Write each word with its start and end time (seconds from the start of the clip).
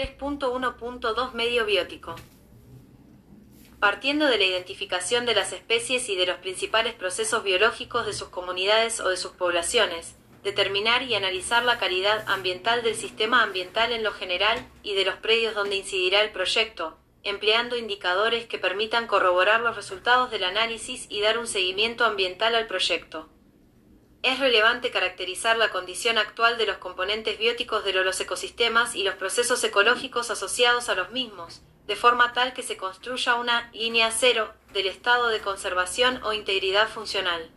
3.1.2 0.00 1.34
Medio 1.34 1.66
biótico. 1.66 2.16
Partiendo 3.80 4.28
de 4.28 4.38
la 4.38 4.44
identificación 4.44 5.26
de 5.26 5.34
las 5.34 5.52
especies 5.52 6.08
y 6.08 6.16
de 6.16 6.24
los 6.24 6.38
principales 6.38 6.94
procesos 6.94 7.44
biológicos 7.44 8.06
de 8.06 8.14
sus 8.14 8.28
comunidades 8.28 9.00
o 9.00 9.10
de 9.10 9.18
sus 9.18 9.32
poblaciones, 9.32 10.16
determinar 10.42 11.02
y 11.02 11.14
analizar 11.16 11.64
la 11.64 11.78
calidad 11.78 12.24
ambiental 12.28 12.82
del 12.82 12.94
sistema 12.94 13.42
ambiental 13.42 13.92
en 13.92 14.02
lo 14.02 14.12
general 14.12 14.66
y 14.82 14.94
de 14.94 15.04
los 15.04 15.16
predios 15.16 15.54
donde 15.54 15.76
incidirá 15.76 16.22
el 16.22 16.30
proyecto, 16.30 16.96
empleando 17.22 17.76
indicadores 17.76 18.46
que 18.46 18.58
permitan 18.58 19.06
corroborar 19.06 19.60
los 19.60 19.76
resultados 19.76 20.30
del 20.30 20.44
análisis 20.44 21.08
y 21.10 21.20
dar 21.20 21.36
un 21.36 21.46
seguimiento 21.46 22.06
ambiental 22.06 22.54
al 22.54 22.66
proyecto. 22.66 23.28
Es 24.22 24.38
relevante 24.38 24.90
caracterizar 24.90 25.56
la 25.56 25.70
condición 25.70 26.18
actual 26.18 26.58
de 26.58 26.66
los 26.66 26.76
componentes 26.76 27.38
bióticos 27.38 27.84
de 27.84 27.94
los 27.94 28.20
ecosistemas 28.20 28.94
y 28.94 29.02
los 29.02 29.14
procesos 29.14 29.64
ecológicos 29.64 30.30
asociados 30.30 30.90
a 30.90 30.94
los 30.94 31.10
mismos, 31.10 31.62
de 31.86 31.96
forma 31.96 32.34
tal 32.34 32.52
que 32.52 32.62
se 32.62 32.76
construya 32.76 33.36
una 33.36 33.70
línea 33.72 34.10
cero 34.10 34.52
del 34.74 34.86
estado 34.88 35.28
de 35.28 35.40
conservación 35.40 36.22
o 36.22 36.34
integridad 36.34 36.88
funcional. 36.88 37.50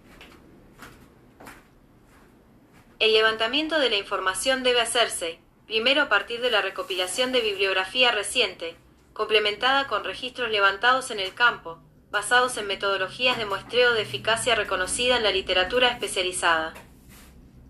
El 2.99 3.11
levantamiento 3.11 3.77
de 3.79 3.89
la 3.89 3.97
información 3.97 4.63
debe 4.63 4.79
hacerse, 4.79 5.41
primero 5.67 6.03
a 6.03 6.09
partir 6.09 6.39
de 6.39 6.49
la 6.49 6.61
recopilación 6.61 7.33
de 7.33 7.41
bibliografía 7.41 8.13
reciente, 8.13 8.77
complementada 9.11 9.87
con 9.87 10.05
registros 10.05 10.49
levantados 10.49 11.11
en 11.11 11.19
el 11.19 11.33
campo, 11.33 11.79
basados 12.13 12.57
en 12.57 12.67
metodologías 12.67 13.39
de 13.39 13.47
muestreo 13.47 13.93
de 13.93 14.03
eficacia 14.03 14.53
reconocida 14.53 15.17
en 15.17 15.23
la 15.23 15.31
literatura 15.31 15.87
especializada. 15.87 16.75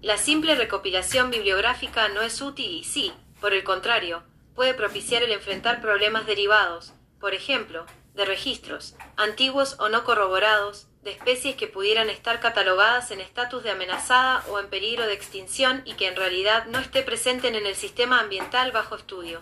La 0.01 0.17
simple 0.17 0.55
recopilación 0.55 1.31
bibliográfica 1.31 2.09
no 2.09 2.21
es 2.21 2.41
útil 2.41 2.69
y 2.71 2.83
sí, 2.83 3.13
por 3.39 3.53
el 3.53 3.63
contrario, 3.63 4.21
puede 4.53 4.73
propiciar 4.73 5.23
el 5.23 5.31
enfrentar 5.31 5.79
problemas 5.79 6.25
derivados, 6.25 6.91
por 7.21 7.33
ejemplo, 7.33 7.85
de 8.15 8.25
registros, 8.25 8.97
antiguos 9.15 9.77
o 9.79 9.87
no 9.87 10.03
corroborados, 10.03 10.87
de 11.03 11.11
especies 11.11 11.55
que 11.55 11.67
pudieran 11.67 12.09
estar 12.09 12.41
catalogadas 12.41 13.11
en 13.11 13.21
estatus 13.21 13.63
de 13.63 13.71
amenazada 13.71 14.43
o 14.49 14.59
en 14.59 14.67
peligro 14.67 15.07
de 15.07 15.13
extinción 15.13 15.83
y 15.85 15.93
que 15.93 16.09
en 16.09 16.17
realidad 16.17 16.65
no 16.65 16.79
esté 16.79 17.01
presenten 17.01 17.55
en 17.55 17.65
el 17.65 17.75
sistema 17.75 18.19
ambiental 18.19 18.73
bajo 18.73 18.95
estudio. 18.95 19.41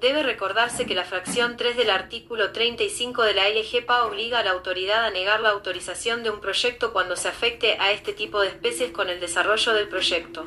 Debe 0.00 0.22
recordarse 0.22 0.86
que 0.86 0.94
la 0.94 1.04
fracción 1.04 1.56
3 1.56 1.76
del 1.76 1.90
artículo 1.90 2.52
35 2.52 3.24
de 3.24 3.34
la 3.34 3.48
LGPA 3.48 4.04
obliga 4.04 4.38
a 4.38 4.44
la 4.44 4.52
autoridad 4.52 5.04
a 5.04 5.10
negar 5.10 5.40
la 5.40 5.48
autorización 5.50 6.22
de 6.22 6.30
un 6.30 6.40
proyecto 6.40 6.92
cuando 6.92 7.16
se 7.16 7.26
afecte 7.26 7.76
a 7.80 7.90
este 7.90 8.12
tipo 8.12 8.40
de 8.40 8.46
especies 8.46 8.92
con 8.92 9.08
el 9.08 9.18
desarrollo 9.18 9.72
del 9.72 9.88
proyecto. 9.88 10.46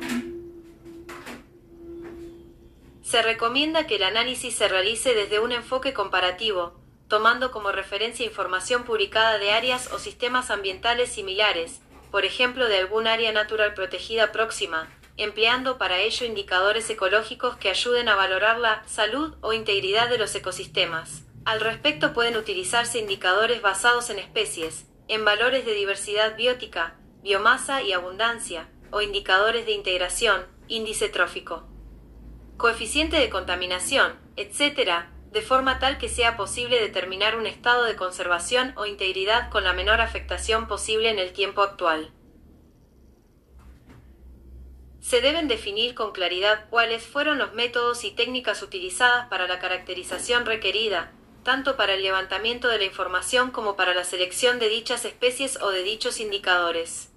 Se 3.02 3.20
recomienda 3.20 3.86
que 3.86 3.96
el 3.96 4.04
análisis 4.04 4.54
se 4.54 4.68
realice 4.68 5.14
desde 5.14 5.38
un 5.38 5.52
enfoque 5.52 5.92
comparativo, 5.92 6.80
tomando 7.06 7.50
como 7.50 7.72
referencia 7.72 8.24
información 8.24 8.84
publicada 8.84 9.36
de 9.36 9.50
áreas 9.50 9.92
o 9.92 9.98
sistemas 9.98 10.50
ambientales 10.50 11.12
similares, 11.12 11.82
por 12.10 12.24
ejemplo 12.24 12.68
de 12.68 12.78
algún 12.78 13.06
área 13.06 13.32
natural 13.32 13.74
protegida 13.74 14.32
próxima, 14.32 14.88
empleando 15.16 15.78
para 15.78 15.98
ello 15.98 16.26
indicadores 16.26 16.88
ecológicos 16.88 17.56
que 17.56 17.70
ayuden 17.70 18.08
a 18.08 18.16
valorar 18.16 18.58
la 18.58 18.82
salud 18.86 19.34
o 19.40 19.52
integridad 19.52 20.08
de 20.08 20.18
los 20.18 20.34
ecosistemas. 20.34 21.24
Al 21.44 21.60
respecto 21.60 22.12
pueden 22.12 22.36
utilizarse 22.36 22.98
indicadores 22.98 23.62
basados 23.62 24.10
en 24.10 24.18
especies, 24.18 24.86
en 25.08 25.24
valores 25.24 25.66
de 25.66 25.74
diversidad 25.74 26.36
biótica, 26.36 26.96
biomasa 27.22 27.82
y 27.82 27.92
abundancia, 27.92 28.68
o 28.90 29.00
indicadores 29.02 29.66
de 29.66 29.72
integración, 29.72 30.46
índice 30.68 31.08
trófico, 31.08 31.66
coeficiente 32.56 33.16
de 33.16 33.30
contaminación, 33.30 34.18
etc., 34.36 35.06
de 35.32 35.40
forma 35.40 35.78
tal 35.78 35.98
que 35.98 36.08
sea 36.08 36.36
posible 36.36 36.78
determinar 36.78 37.36
un 37.36 37.46
estado 37.46 37.84
de 37.84 37.96
conservación 37.96 38.72
o 38.76 38.84
integridad 38.86 39.50
con 39.50 39.64
la 39.64 39.72
menor 39.72 40.00
afectación 40.00 40.68
posible 40.68 41.10
en 41.10 41.18
el 41.18 41.32
tiempo 41.32 41.62
actual 41.62 42.12
se 45.02 45.20
deben 45.20 45.48
definir 45.48 45.96
con 45.96 46.12
claridad 46.12 46.66
cuáles 46.70 47.02
fueron 47.02 47.36
los 47.36 47.52
métodos 47.54 48.04
y 48.04 48.12
técnicas 48.12 48.62
utilizadas 48.62 49.26
para 49.28 49.48
la 49.48 49.58
caracterización 49.58 50.46
requerida, 50.46 51.10
tanto 51.42 51.76
para 51.76 51.94
el 51.94 52.04
levantamiento 52.04 52.68
de 52.68 52.78
la 52.78 52.84
información 52.84 53.50
como 53.50 53.74
para 53.74 53.94
la 53.94 54.04
selección 54.04 54.60
de 54.60 54.68
dichas 54.68 55.04
especies 55.04 55.60
o 55.60 55.70
de 55.70 55.82
dichos 55.82 56.20
indicadores. 56.20 57.10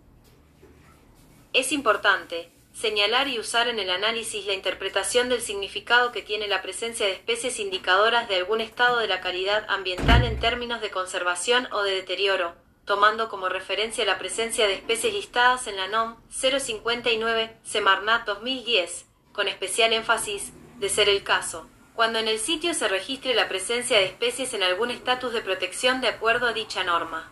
Es 1.54 1.72
importante 1.72 2.50
señalar 2.74 3.28
y 3.28 3.38
usar 3.38 3.68
en 3.68 3.78
el 3.78 3.92
análisis 3.92 4.48
la 4.48 4.54
interpretación 4.54 5.30
del 5.30 5.42
significado 5.42 6.12
que 6.12 6.24
tiene 6.24 6.48
la 6.48 6.64
presencia 6.64 7.06
de 7.06 7.14
especies 7.14 7.60
indicadoras 7.60 8.28
de 8.28 8.36
algún 8.36 8.62
estado 8.62 8.98
de 8.98 9.08
la 9.08 9.22
calidad 9.22 9.64
ambiental 9.70 10.26
en 10.26 10.40
términos 10.40 10.82
de 10.82 10.90
conservación 10.90 11.70
o 11.72 11.84
de 11.84 11.92
deterioro, 11.92 12.56
tomando 12.86 13.30
como 13.30 13.50
referencia 13.50 14.06
la 14.06 14.18
presencia 14.18 14.68
de 14.68 14.76
especies 14.76 15.14
listadas 15.14 15.68
en 15.68 15.76
la 15.76 15.88
NOM 15.88 16.18
059 16.30 17.58
Semarnat 17.64 18.26
2010, 18.26 19.06
con 19.34 19.48
especial 19.48 19.92
énfasis 19.92 20.54
de 20.78 20.90
ser 20.90 21.10
el 21.10 21.24
caso, 21.24 21.68
cuando 21.96 22.20
en 22.20 22.28
el 22.28 22.40
sitio 22.40 22.74
se 22.74 22.88
registre 22.88 23.34
la 23.34 23.50
presencia 23.50 23.98
de 23.98 24.06
especies 24.06 24.54
en 24.54 24.64
algún 24.64 24.92
estatus 24.92 25.34
de 25.34 25.42
protección 25.42 26.00
de 26.02 26.10
acuerdo 26.10 26.48
a 26.48 26.54
dicha 26.54 26.84
norma. 26.84 27.32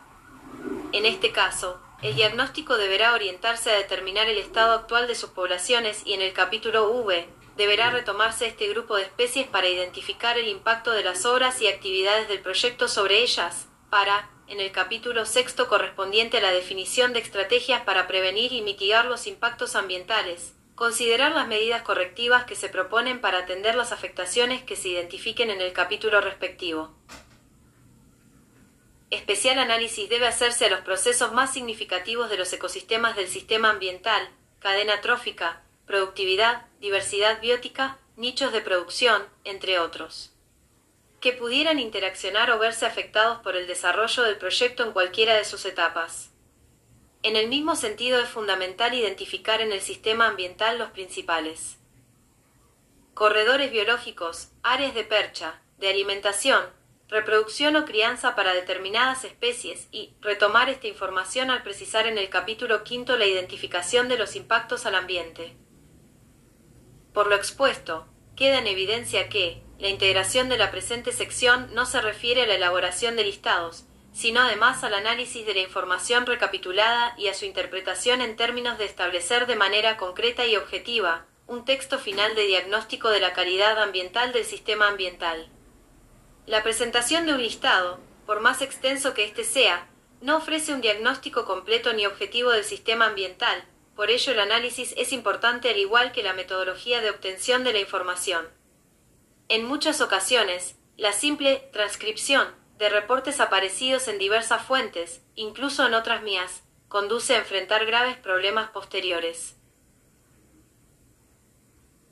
En 0.92 1.06
este 1.06 1.32
caso, 1.32 1.80
el 2.02 2.16
diagnóstico 2.16 2.78
deberá 2.78 3.14
orientarse 3.14 3.72
a 3.72 3.78
determinar 3.78 4.28
el 4.28 4.38
estado 4.38 4.74
actual 4.74 5.08
de 5.08 5.16
sus 5.16 5.30
poblaciones 5.30 6.02
y 6.06 6.14
en 6.14 6.22
el 6.22 6.34
capítulo 6.34 6.90
V 6.90 7.28
deberá 7.56 7.92
retomarse 7.92 8.48
este 8.48 8.68
grupo 8.68 8.96
de 8.96 9.04
especies 9.04 9.48
para 9.48 9.70
identificar 9.70 10.38
el 10.38 10.48
impacto 10.48 10.92
de 10.92 11.04
las 11.04 11.26
obras 11.26 11.62
y 11.62 11.68
actividades 11.68 12.28
del 12.28 12.42
proyecto 12.42 12.88
sobre 12.88 13.20
ellas, 13.22 13.68
para, 13.90 14.30
en 14.48 14.60
el 14.60 14.72
capítulo 14.72 15.26
sexto 15.26 15.68
correspondiente 15.68 16.38
a 16.38 16.42
la 16.42 16.52
definición 16.52 17.14
de 17.14 17.20
estrategias 17.20 17.82
para 17.82 18.08
prevenir 18.08 18.52
y 18.52 18.62
mitigar 18.62 19.06
los 19.06 19.28
impactos 19.28 19.76
ambientales, 19.76 20.54
considerar 20.76 21.32
las 21.32 21.48
medidas 21.48 21.82
correctivas 21.84 22.44
que 22.46 22.56
se 22.56 22.70
proponen 22.70 23.22
para 23.22 23.40
atender 23.40 23.76
las 23.76 23.92
afectaciones 23.92 24.64
que 24.64 24.76
se 24.76 24.90
identifiquen 24.90 25.50
en 25.50 25.62
el 25.62 25.74
capítulo 25.74 26.22
respectivo. 26.22 26.92
Especial 29.10 29.60
análisis 29.60 30.10
debe 30.10 30.28
hacerse 30.28 30.66
a 30.66 30.70
los 30.70 30.82
procesos 30.82 31.32
más 31.32 31.54
significativos 31.54 32.30
de 32.30 32.38
los 32.38 32.52
ecosistemas 32.52 33.16
del 33.16 33.28
sistema 33.28 33.70
ambiental, 33.70 34.28
cadena 34.60 35.02
trófica, 35.02 35.62
productividad, 35.86 36.66
diversidad 36.80 37.40
biótica, 37.40 38.00
nichos 38.18 38.52
de 38.52 38.62
producción, 38.62 39.24
entre 39.44 39.80
otros 39.80 40.33
que 41.24 41.32
pudieran 41.32 41.80
interaccionar 41.80 42.52
o 42.52 42.60
verse 42.60 42.86
afectados 42.86 43.40
por 43.40 43.56
el 43.56 43.66
desarrollo 43.66 44.24
del 44.24 44.36
proyecto 44.36 44.84
en 44.84 44.92
cualquiera 44.92 45.36
de 45.36 45.46
sus 45.46 45.64
etapas. 45.64 46.34
En 47.22 47.38
el 47.38 47.48
mismo 47.48 47.78
sentido 47.78 48.20
es 48.20 48.28
fundamental 48.28 48.94
identificar 48.94 49.62
en 49.62 49.72
el 49.72 49.80
sistema 49.80 50.28
ambiental 50.28 50.78
los 50.78 50.92
principales 50.92 51.78
corredores 53.14 53.72
biológicos, 53.72 54.50
áreas 54.64 54.94
de 54.96 55.06
percha, 55.06 55.62
de 55.78 55.88
alimentación, 55.92 56.62
reproducción 57.08 57.78
o 57.78 57.86
crianza 57.86 58.36
para 58.36 58.54
determinadas 58.54 59.24
especies 59.24 59.88
y 59.94 60.14
retomar 60.20 60.68
esta 60.68 60.88
información 60.88 61.52
al 61.52 61.64
precisar 61.64 62.06
en 62.06 62.18
el 62.18 62.30
capítulo 62.30 62.84
quinto 62.84 63.16
la 63.16 63.28
identificación 63.28 64.10
de 64.10 64.18
los 64.18 64.36
impactos 64.36 64.86
al 64.86 64.96
ambiente. 64.96 65.56
Por 67.14 67.28
lo 67.28 67.36
expuesto, 67.36 68.08
queda 68.36 68.60
en 68.60 68.68
evidencia 68.68 69.30
que, 69.30 69.63
la 69.80 69.90
integración 69.90 70.50
de 70.50 70.58
la 70.58 70.72
presente 70.72 71.12
sección 71.12 71.70
no 71.74 71.86
se 71.86 72.00
refiere 72.02 72.44
a 72.44 72.48
la 72.48 72.56
elaboración 72.56 73.16
de 73.16 73.24
listados, 73.24 73.86
sino 74.14 74.42
además 74.42 74.84
al 74.84 74.94
análisis 74.94 75.46
de 75.46 75.56
la 75.56 75.62
información 75.62 76.26
recapitulada 76.26 77.16
y 77.18 77.28
a 77.28 77.34
su 77.34 77.46
interpretación 77.46 78.22
en 78.22 78.36
términos 78.36 78.78
de 78.78 78.86
establecer 78.86 79.48
de 79.48 79.56
manera 79.56 79.98
concreta 79.98 80.46
y 80.46 80.56
objetiva 80.56 81.26
un 81.48 81.66
texto 81.66 82.00
final 82.00 82.36
de 82.36 82.48
diagnóstico 82.48 83.10
de 83.10 83.20
la 83.20 83.34
calidad 83.34 83.82
ambiental 83.82 84.32
del 84.32 84.46
sistema 84.46 84.88
ambiental. 84.88 85.50
La 86.46 86.64
presentación 86.64 87.26
de 87.26 87.34
un 87.34 87.42
listado, 87.42 88.00
por 88.26 88.40
más 88.40 88.62
extenso 88.62 89.14
que 89.14 89.26
éste 89.26 89.44
sea, 89.44 89.90
no 90.22 90.38
ofrece 90.38 90.74
un 90.74 90.82
diagnóstico 90.82 91.46
completo 91.46 91.92
ni 91.94 92.06
objetivo 92.06 92.52
del 92.52 92.64
sistema 92.64 93.08
ambiental, 93.08 93.66
por 93.96 94.10
ello 94.10 94.32
el 94.32 94.40
análisis 94.40 94.94
es 94.98 95.12
importante 95.12 95.70
al 95.70 95.78
igual 95.78 96.12
que 96.12 96.24
la 96.24 96.34
metodología 96.34 97.02
de 97.02 97.10
obtención 97.10 97.64
de 97.64 97.74
la 97.74 97.80
información. 97.80 98.48
En 99.50 99.66
muchas 99.66 100.02
ocasiones, 100.02 100.76
la 100.98 101.12
simple 101.12 101.70
transcripción 101.74 102.48
de 102.78 102.90
reportes 102.90 103.40
aparecidos 103.40 104.08
en 104.08 104.18
diversas 104.18 104.66
fuentes, 104.66 105.22
incluso 105.36 105.86
en 105.86 105.94
otras 105.94 106.24
mías, 106.24 106.64
conduce 106.88 107.36
a 107.36 107.40
enfrentar 107.40 107.86
graves 107.86 108.18
problemas 108.18 108.70
posteriores. 108.70 109.56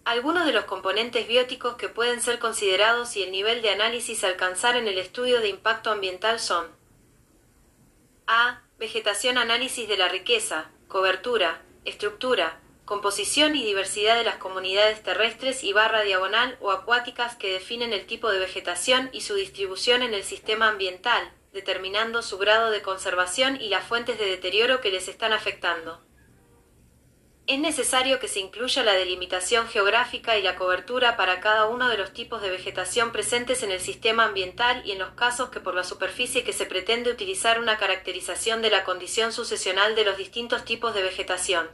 Algunos 0.04 0.46
de 0.46 0.54
los 0.54 0.66
componentes 0.66 1.28
bióticos 1.28 1.76
que 1.76 1.88
pueden 1.88 2.22
ser 2.22 2.40
considerados 2.40 3.16
y 3.16 3.24
el 3.24 3.32
nivel 3.32 3.62
de 3.62 3.70
análisis 3.70 4.24
alcanzar 4.24 4.76
en 4.76 4.88
el 4.88 4.98
estudio 4.98 5.40
de 5.42 5.50
impacto 5.50 5.92
ambiental 5.92 6.40
son 6.40 6.68
A. 8.26 8.62
Vegetación 8.80 9.38
análisis 9.38 9.88
de 9.88 9.98
la 9.98 10.08
riqueza, 10.08 10.72
cobertura, 10.88 11.62
estructura, 11.86 12.60
composición 12.86 13.56
y 13.56 13.64
diversidad 13.64 14.16
de 14.16 14.24
las 14.24 14.36
comunidades 14.36 15.02
terrestres 15.04 15.64
y 15.64 15.74
barra 15.74 16.02
diagonal 16.02 16.58
o 16.62 16.72
acuáticas 16.72 17.36
que 17.36 17.54
definen 17.54 17.94
el 17.94 18.06
tipo 18.06 18.30
de 18.30 18.40
vegetación 18.40 19.10
y 19.14 19.22
su 19.22 19.36
distribución 19.36 20.02
en 20.02 20.14
el 20.14 20.24
sistema 20.24 20.68
ambiental, 20.68 21.32
determinando 21.54 22.22
su 22.22 22.38
grado 22.38 22.72
de 22.72 22.82
conservación 22.82 23.62
y 23.62 23.70
las 23.70 23.86
fuentes 23.86 24.18
de 24.18 24.26
deterioro 24.26 24.82
que 24.82 24.92
les 24.92 25.08
están 25.08 25.34
afectando. 25.34 26.02
Es 27.48 27.60
necesario 27.60 28.20
que 28.20 28.28
se 28.28 28.40
incluya 28.40 28.84
la 28.84 28.94
delimitación 28.94 29.68
geográfica 29.68 30.38
y 30.38 30.44
la 30.44 30.56
cobertura 30.56 31.18
para 31.18 31.42
cada 31.42 31.68
uno 31.68 31.90
de 31.90 31.98
los 31.98 32.14
tipos 32.14 32.42
de 32.42 32.50
vegetación 32.50 33.12
presentes 33.12 33.64
en 33.64 33.72
el 33.72 33.82
sistema 33.82 34.26
ambiental 34.26 34.84
y 34.86 34.92
en 34.92 35.00
los 35.00 35.10
casos 35.12 35.50
que 35.50 35.60
por 35.60 35.76
la 35.76 35.84
superficie 35.84 36.44
que 36.44 36.54
se 36.54 36.66
pretende 36.66 37.12
utilizar 37.12 37.60
una 37.60 37.78
caracterización 37.78 38.62
de 38.62 38.70
la 38.70 38.84
condición 38.84 39.34
sucesional 39.34 39.96
de 39.96 40.06
los 40.06 40.18
distintos 40.18 40.64
tipos 40.64 40.94
de 40.94 41.04
vegetación. 41.04 41.70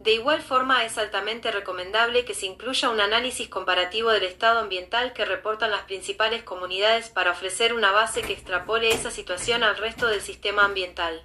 De 0.00 0.12
igual 0.12 0.40
forma, 0.40 0.84
es 0.84 0.96
altamente 0.98 1.52
recomendable 1.52 2.24
que 2.24 2.34
se 2.34 2.46
incluya 2.46 2.88
un 2.88 3.00
análisis 3.00 3.48
comparativo 3.48 4.10
del 4.10 4.24
estado 4.24 4.60
ambiental 4.60 5.12
que 5.12 5.26
reportan 5.26 5.70
las 5.70 5.82
principales 5.82 6.42
comunidades 6.42 7.10
para 7.10 7.32
ofrecer 7.32 7.74
una 7.74 7.92
base 7.92 8.22
que 8.22 8.32
extrapole 8.32 8.90
esa 8.92 9.10
situación 9.10 9.62
al 9.62 9.76
resto 9.76 10.06
del 10.06 10.22
sistema 10.22 10.64
ambiental 10.64 11.22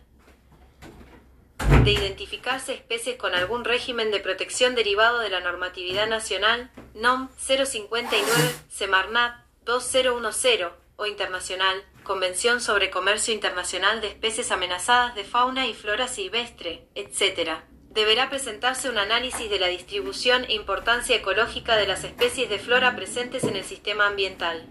de 1.85 1.91
identificarse 1.91 2.73
especies 2.73 3.15
con 3.15 3.35
algún 3.35 3.63
régimen 3.63 4.09
de 4.09 4.19
protección 4.19 4.73
derivado 4.73 5.19
de 5.19 5.29
la 5.29 5.39
normatividad 5.39 6.07
nacional, 6.07 6.71
NOM 6.95 7.29
059, 7.37 8.25
Semarnat 8.69 9.45
2010, 9.65 10.71
o 10.95 11.05
internacional, 11.05 11.83
Convención 12.03 12.59
sobre 12.59 12.89
Comercio 12.89 13.35
Internacional 13.35 14.01
de 14.01 14.07
Especies 14.07 14.51
Amenazadas 14.51 15.13
de 15.13 15.25
Fauna 15.25 15.67
y 15.67 15.75
Flora 15.75 16.07
Silvestre, 16.07 16.87
etc. 16.95 17.61
Deberá 17.95 18.29
presentarse 18.29 18.89
un 18.89 18.97
análisis 18.97 19.49
de 19.49 19.57
la 19.57 19.67
distribución 19.67 20.43
e 20.49 20.53
importancia 20.53 21.15
ecológica 21.15 21.77
de 21.77 21.87
las 21.87 22.03
especies 22.03 22.49
de 22.49 22.59
flora 22.59 22.93
presentes 22.93 23.45
en 23.45 23.55
el 23.55 23.63
sistema 23.63 24.05
ambiental. 24.07 24.65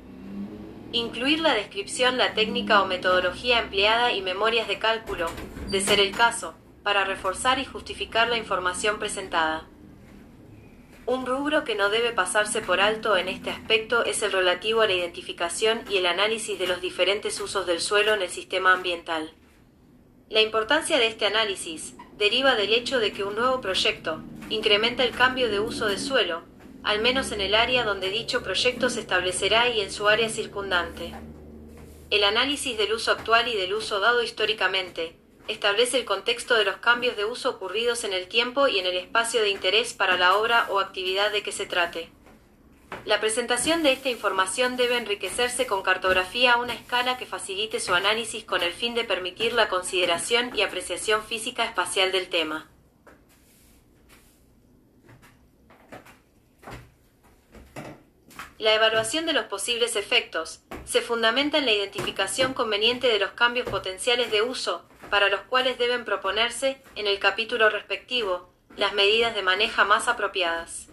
Incluir 0.93 1.41
la 1.41 1.55
descripción, 1.55 2.19
la 2.19 2.35
técnica 2.35 2.82
o 2.82 2.87
metodología 2.87 3.61
empleada 3.61 4.12
y 4.12 4.21
memorias 4.21 4.69
de 4.69 4.79
cálculo, 4.79 5.31
de 5.71 5.81
ser 5.81 6.00
el 6.00 6.12
caso, 6.15 6.55
para 6.82 7.06
reforzar 7.06 7.59
y 7.59 7.65
justificar 7.65 8.29
la 8.29 8.37
información 8.37 8.99
presentada. 8.99 9.67
Un 11.06 11.25
rubro 11.25 11.65
que 11.65 11.77
no 11.77 11.88
debe 11.88 12.12
pasarse 12.12 12.61
por 12.61 12.82
alto 12.82 13.17
en 13.17 13.29
este 13.29 13.49
aspecto 13.49 14.05
es 14.05 14.23
el 14.23 14.32
relativo 14.32 14.82
a 14.82 14.87
la 14.87 14.93
identificación 14.93 15.81
y 15.88 15.97
el 15.97 16.05
análisis 16.05 16.59
de 16.59 16.67
los 16.67 16.82
diferentes 16.82 17.41
usos 17.41 17.67
del 17.67 17.81
suelo 17.81 18.12
en 18.12 18.20
el 18.20 18.29
sistema 18.29 18.75
ambiental. 18.75 19.32
La 20.29 20.43
importancia 20.43 20.99
de 20.99 21.06
este 21.06 21.27
análisis 21.27 21.94
deriva 22.16 22.55
del 22.55 22.72
hecho 22.72 22.99
de 23.00 23.12
que 23.12 23.25
un 23.25 23.34
nuevo 23.34 23.61
proyecto 23.61 24.22
incrementa 24.49 25.05
el 25.05 25.11
cambio 25.11 25.50
de 25.50 25.61
uso 25.61 25.87
de 25.87 25.99
suelo, 25.99 26.43
al 26.82 27.00
menos 27.00 27.32
en 27.32 27.40
el 27.40 27.55
área 27.55 27.84
donde 27.84 28.11
dicho 28.11 28.43
proyecto 28.43 28.90
se 28.90 29.00
establecerá 29.00 29.69
y 29.69 29.81
en 29.81 29.90
su 29.90 30.08
área 30.08 30.28
circundante. 30.28 31.14
El 32.11 32.25
análisis 32.25 32.76
del 32.76 32.93
uso 32.93 33.11
actual 33.11 33.49
y 33.49 33.56
del 33.56 33.75
uso 33.75 34.00
dado 34.00 34.22
históricamente 34.22 35.16
establece 35.49 35.99
el 35.99 36.05
contexto 36.05 36.55
de 36.55 36.64
los 36.64 36.76
cambios 36.76 37.16
de 37.16 37.25
uso 37.25 37.50
ocurridos 37.50 38.05
en 38.05 38.12
el 38.12 38.28
tiempo 38.28 38.69
y 38.69 38.78
en 38.78 38.87
el 38.87 38.96
espacio 38.96 39.43
de 39.43 39.50
interés 39.50 39.93
para 39.93 40.17
la 40.17 40.37
obra 40.37 40.67
o 40.70 40.78
actividad 40.78 41.32
de 41.32 41.43
que 41.43 41.52
se 41.52 41.67
trate. 41.67 42.10
La 43.04 43.20
presentación 43.20 43.82
de 43.82 43.92
esta 43.92 44.08
información 44.08 44.76
debe 44.76 44.96
enriquecerse 44.96 45.66
con 45.66 45.82
cartografía 45.82 46.54
a 46.54 46.56
una 46.58 46.72
escala 46.72 47.19
que 47.19 47.26
facilite 47.26 47.78
su 47.78 47.94
análisis 47.94 48.44
con 48.44 48.62
el 48.62 48.72
fin 48.72 48.94
de 48.94 49.04
permitir 49.04 49.52
la 49.52 49.69
consideración 49.69 50.56
y 50.56 50.62
apreciación 50.62 51.22
física 51.22 51.64
espacial 51.64 52.12
del 52.12 52.28
tema. 52.28 52.70
La 58.58 58.72
evaluación 58.72 59.26
de 59.26 59.34
los 59.34 59.44
posibles 59.44 59.96
efectos 59.96 60.60
se 60.86 61.02
fundamenta 61.02 61.58
en 61.58 61.66
la 61.66 61.72
identificación 61.72 62.54
conveniente 62.54 63.08
de 63.08 63.19
los 63.19 63.32
cambios 63.32 63.69
potenciales 63.69 64.31
de 64.31 64.40
uso 64.40 64.88
para 65.10 65.28
los 65.28 65.42
cuales 65.42 65.76
deben 65.76 66.04
proponerse, 66.04 66.81
en 66.96 67.06
el 67.06 67.19
capítulo 67.19 67.69
respectivo, 67.69 68.52
las 68.76 68.94
medidas 68.94 69.34
de 69.34 69.42
manejo 69.42 69.84
más 69.84 70.08
apropiadas. 70.08 70.88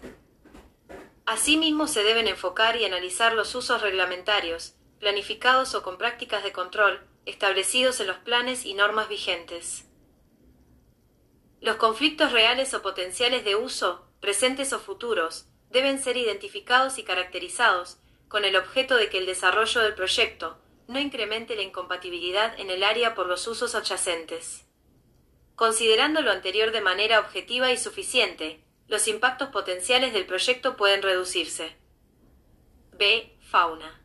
Asimismo, 1.24 1.86
se 1.86 2.02
deben 2.02 2.26
enfocar 2.26 2.76
y 2.76 2.84
analizar 2.84 3.34
los 3.34 3.54
usos 3.54 3.80
reglamentarios, 3.80 4.74
planificados 4.98 5.74
o 5.74 5.82
con 5.82 5.98
prácticas 5.98 6.42
de 6.42 6.52
control, 6.52 7.00
establecidos 7.26 8.00
en 8.00 8.08
los 8.08 8.18
planes 8.18 8.64
y 8.64 8.74
normas 8.74 9.08
vigentes. 9.08 9.84
Los 11.60 11.76
conflictos 11.76 12.32
reales 12.32 12.74
o 12.74 12.82
potenciales 12.82 13.44
de 13.44 13.54
uso, 13.54 14.04
presentes 14.20 14.72
o 14.72 14.80
futuros, 14.80 15.46
deben 15.70 16.02
ser 16.02 16.16
identificados 16.16 16.98
y 16.98 17.04
caracterizados, 17.04 17.98
con 18.28 18.44
el 18.44 18.56
objeto 18.56 18.96
de 18.96 19.08
que 19.08 19.18
el 19.18 19.26
desarrollo 19.26 19.80
del 19.80 19.94
proyecto, 19.94 20.58
no 20.88 20.98
incremente 20.98 21.54
la 21.54 21.62
incompatibilidad 21.62 22.58
en 22.58 22.70
el 22.70 22.82
área 22.82 23.14
por 23.14 23.26
los 23.26 23.46
usos 23.46 23.74
adyacentes. 23.74 24.64
Considerando 25.54 26.22
lo 26.22 26.32
anterior 26.32 26.72
de 26.72 26.80
manera 26.80 27.20
objetiva 27.20 27.70
y 27.70 27.76
suficiente, 27.76 28.61
los 28.88 29.08
impactos 29.08 29.48
potenciales 29.48 30.12
del 30.12 30.26
proyecto 30.26 30.76
pueden 30.76 31.02
reducirse. 31.02 31.76
B. 32.92 33.36
Fauna. 33.40 34.00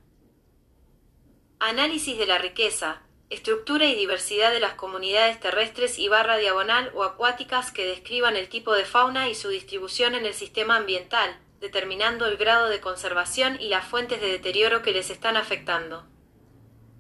Análisis 1.60 2.18
de 2.18 2.26
la 2.26 2.38
riqueza, 2.38 3.02
estructura 3.30 3.86
y 3.86 3.96
diversidad 3.96 4.52
de 4.52 4.60
las 4.60 4.76
comunidades 4.76 5.40
terrestres 5.40 6.00
y 6.00 6.08
barra 6.08 6.38
diagonal 6.38 6.92
o 6.96 7.04
acuáticas 7.04 7.72
que 7.72 7.86
describan 7.86 8.36
el 8.36 8.50
tipo 8.50 8.74
de 8.74 8.86
fauna 8.86 9.30
y 9.30 9.36
su 9.36 9.50
distribución 9.50 10.16
en 10.16 10.26
el 10.26 10.34
sistema 10.34 10.78
ambiental, 10.78 11.40
determinando 11.60 12.26
el 12.26 12.38
grado 12.38 12.70
de 12.70 12.80
conservación 12.80 13.60
y 13.60 13.70
las 13.70 13.86
fuentes 13.86 14.22
de 14.22 14.28
deterioro 14.28 14.82
que 14.82 14.92
les 14.92 15.10
están 15.10 15.38
afectando 15.38 16.06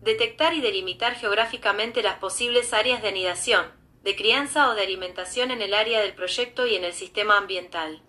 detectar 0.07 0.53
y 0.53 0.61
delimitar 0.61 1.15
geográficamente 1.15 2.01
las 2.01 2.17
posibles 2.19 2.73
áreas 2.73 3.01
de 3.01 3.09
anidación, 3.09 3.65
de 4.07 4.15
crianza 4.15 4.69
o 4.69 4.73
de 4.73 4.83
alimentación 4.83 5.51
en 5.51 5.61
el 5.61 5.73
área 5.73 5.99
del 5.99 6.13
proyecto 6.13 6.65
y 6.65 6.75
en 6.75 6.85
el 6.85 6.93
sistema 6.93 7.35
ambiental. 7.35 8.01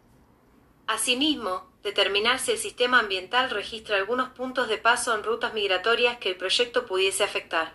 Asimismo, 0.86 1.72
determinar 1.82 2.38
si 2.38 2.52
el 2.52 2.58
sistema 2.58 3.00
ambiental 3.00 3.50
registra 3.50 3.96
algunos 3.96 4.28
puntos 4.28 4.68
de 4.68 4.78
paso 4.78 5.12
en 5.12 5.24
rutas 5.24 5.54
migratorias 5.54 6.18
que 6.18 6.28
el 6.28 6.36
proyecto 6.36 6.86
pudiese 6.86 7.24
afectar. 7.24 7.72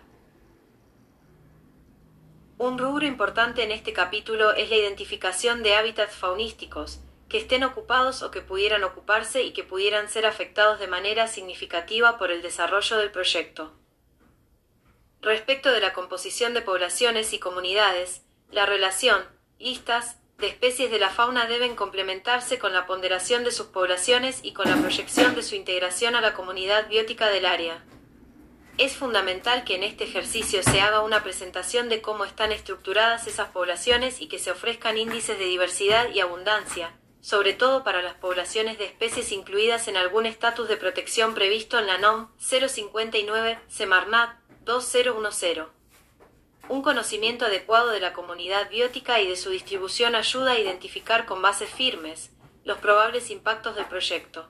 Un 2.56 2.78
rubro 2.78 3.04
importante 3.04 3.62
en 3.62 3.72
este 3.72 3.92
capítulo 3.92 4.54
es 4.54 4.70
la 4.70 4.76
identificación 4.76 5.62
de 5.62 5.74
hábitats 5.74 6.16
faunísticos, 6.16 7.00
que 7.28 7.36
estén 7.36 7.62
ocupados 7.62 8.22
o 8.22 8.30
que 8.30 8.40
pudieran 8.40 8.84
ocuparse 8.84 9.42
y 9.42 9.52
que 9.52 9.64
pudieran 9.64 10.08
ser 10.08 10.24
afectados 10.24 10.80
de 10.80 10.86
manera 10.86 11.28
significativa 11.28 12.16
por 12.16 12.30
el 12.30 12.40
desarrollo 12.40 12.96
del 12.96 13.10
proyecto. 13.10 13.74
Respecto 15.24 15.72
de 15.72 15.80
la 15.80 15.94
composición 15.94 16.52
de 16.52 16.60
poblaciones 16.60 17.32
y 17.32 17.38
comunidades, 17.38 18.20
la 18.50 18.66
relación, 18.66 19.24
listas, 19.58 20.18
de 20.36 20.48
especies 20.48 20.90
de 20.90 20.98
la 20.98 21.08
fauna 21.08 21.46
deben 21.46 21.76
complementarse 21.76 22.58
con 22.58 22.74
la 22.74 22.84
ponderación 22.84 23.42
de 23.42 23.50
sus 23.50 23.68
poblaciones 23.68 24.40
y 24.42 24.52
con 24.52 24.68
la 24.68 24.76
proyección 24.76 25.34
de 25.34 25.42
su 25.42 25.54
integración 25.54 26.14
a 26.14 26.20
la 26.20 26.34
comunidad 26.34 26.88
biótica 26.88 27.30
del 27.30 27.46
área. 27.46 27.82
Es 28.76 28.96
fundamental 28.96 29.64
que 29.64 29.76
en 29.76 29.84
este 29.84 30.04
ejercicio 30.04 30.62
se 30.62 30.82
haga 30.82 31.00
una 31.00 31.22
presentación 31.22 31.88
de 31.88 32.02
cómo 32.02 32.26
están 32.26 32.52
estructuradas 32.52 33.26
esas 33.26 33.48
poblaciones 33.48 34.20
y 34.20 34.28
que 34.28 34.38
se 34.38 34.50
ofrezcan 34.50 34.98
índices 34.98 35.38
de 35.38 35.46
diversidad 35.46 36.10
y 36.12 36.20
abundancia, 36.20 36.98
sobre 37.22 37.54
todo 37.54 37.82
para 37.82 38.02
las 38.02 38.16
poblaciones 38.16 38.76
de 38.76 38.84
especies 38.84 39.32
incluidas 39.32 39.88
en 39.88 39.96
algún 39.96 40.26
estatus 40.26 40.68
de 40.68 40.76
protección 40.76 41.32
previsto 41.32 41.78
en 41.78 41.86
la 41.86 41.96
NOM 41.96 42.28
059 42.36 43.58
Semarnat 43.68 44.43
2010. 44.64 45.66
Un 46.70 46.80
conocimiento 46.80 47.44
adecuado 47.44 47.90
de 47.90 48.00
la 48.00 48.14
comunidad 48.14 48.70
biótica 48.70 49.20
y 49.20 49.28
de 49.28 49.36
su 49.36 49.50
distribución 49.50 50.14
ayuda 50.14 50.52
a 50.52 50.58
identificar 50.58 51.26
con 51.26 51.42
bases 51.42 51.68
firmes 51.68 52.30
los 52.64 52.78
probables 52.78 53.30
impactos 53.30 53.76
del 53.76 53.84
proyecto. 53.84 54.48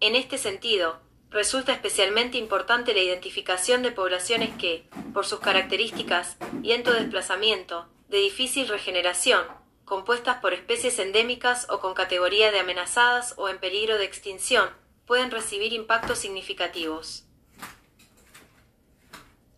En 0.00 0.16
este 0.16 0.38
sentido, 0.38 1.00
resulta 1.28 1.72
especialmente 1.72 2.38
importante 2.38 2.94
la 2.94 3.02
identificación 3.02 3.82
de 3.82 3.92
poblaciones 3.92 4.56
que, 4.56 4.88
por 5.12 5.26
sus 5.26 5.40
características, 5.40 6.38
lento 6.62 6.92
desplazamiento, 6.94 7.88
de 8.08 8.18
difícil 8.18 8.68
regeneración, 8.68 9.44
compuestas 9.84 10.38
por 10.38 10.54
especies 10.54 10.98
endémicas 10.98 11.68
o 11.68 11.80
con 11.80 11.92
categoría 11.92 12.50
de 12.52 12.60
amenazadas 12.60 13.34
o 13.36 13.50
en 13.50 13.58
peligro 13.58 13.98
de 13.98 14.06
extinción, 14.06 14.70
pueden 15.04 15.30
recibir 15.30 15.74
impactos 15.74 16.18
significativos. 16.18 17.26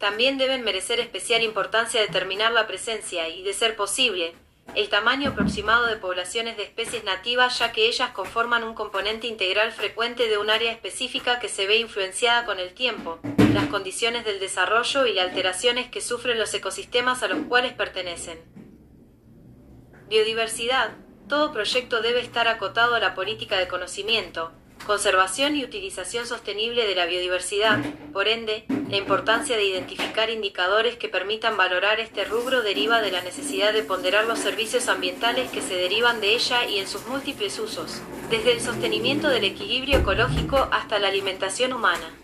También 0.02 0.36
deben 0.36 0.64
merecer 0.64 0.98
especial 0.98 1.44
importancia 1.44 2.00
determinar 2.00 2.50
la 2.50 2.66
presencia 2.66 3.28
y, 3.28 3.44
de 3.44 3.52
ser 3.52 3.76
posible, 3.76 4.34
el 4.74 4.88
tamaño 4.88 5.30
aproximado 5.30 5.86
de 5.86 5.94
poblaciones 5.94 6.56
de 6.56 6.64
especies 6.64 7.04
nativas 7.04 7.60
ya 7.60 7.70
que 7.70 7.86
ellas 7.86 8.10
conforman 8.10 8.64
un 8.64 8.74
componente 8.74 9.28
integral 9.28 9.70
frecuente 9.70 10.26
de 10.26 10.38
un 10.38 10.50
área 10.50 10.72
específica 10.72 11.38
que 11.38 11.48
se 11.48 11.68
ve 11.68 11.76
influenciada 11.76 12.44
con 12.44 12.58
el 12.58 12.74
tiempo, 12.74 13.20
las 13.54 13.68
condiciones 13.68 14.24
del 14.24 14.40
desarrollo 14.40 15.06
y 15.06 15.14
las 15.14 15.28
alteraciones 15.28 15.88
que 15.88 16.00
sufren 16.00 16.36
los 16.36 16.52
ecosistemas 16.52 17.22
a 17.22 17.28
los 17.28 17.46
cuales 17.46 17.72
pertenecen. 17.72 18.40
Biodiversidad 20.08 20.96
todo 21.28 21.52
proyecto 21.52 22.02
debe 22.02 22.18
estar 22.18 22.48
acotado 22.48 22.96
a 22.96 23.00
la 23.00 23.14
política 23.14 23.56
de 23.56 23.68
conocimiento, 23.68 24.50
conservación 24.82 25.56
y 25.56 25.64
utilización 25.64 26.26
sostenible 26.26 26.86
de 26.86 26.94
la 26.94 27.06
biodiversidad. 27.06 27.78
Por 28.12 28.28
ende, 28.28 28.64
la 28.88 28.96
importancia 28.96 29.56
de 29.56 29.64
identificar 29.64 30.30
indicadores 30.30 30.96
que 30.96 31.08
permitan 31.08 31.56
valorar 31.56 32.00
este 32.00 32.24
rubro 32.24 32.62
deriva 32.62 33.00
de 33.00 33.10
la 33.10 33.22
necesidad 33.22 33.72
de 33.72 33.82
ponderar 33.82 34.26
los 34.26 34.38
servicios 34.38 34.88
ambientales 34.88 35.50
que 35.50 35.62
se 35.62 35.74
derivan 35.74 36.20
de 36.20 36.34
ella 36.34 36.66
y 36.66 36.78
en 36.78 36.88
sus 36.88 37.06
múltiples 37.06 37.58
usos, 37.58 38.00
desde 38.30 38.52
el 38.52 38.60
sostenimiento 38.60 39.28
del 39.28 39.44
equilibrio 39.44 39.98
ecológico 39.98 40.68
hasta 40.72 40.98
la 40.98 41.08
alimentación 41.08 41.72
humana. 41.72 42.21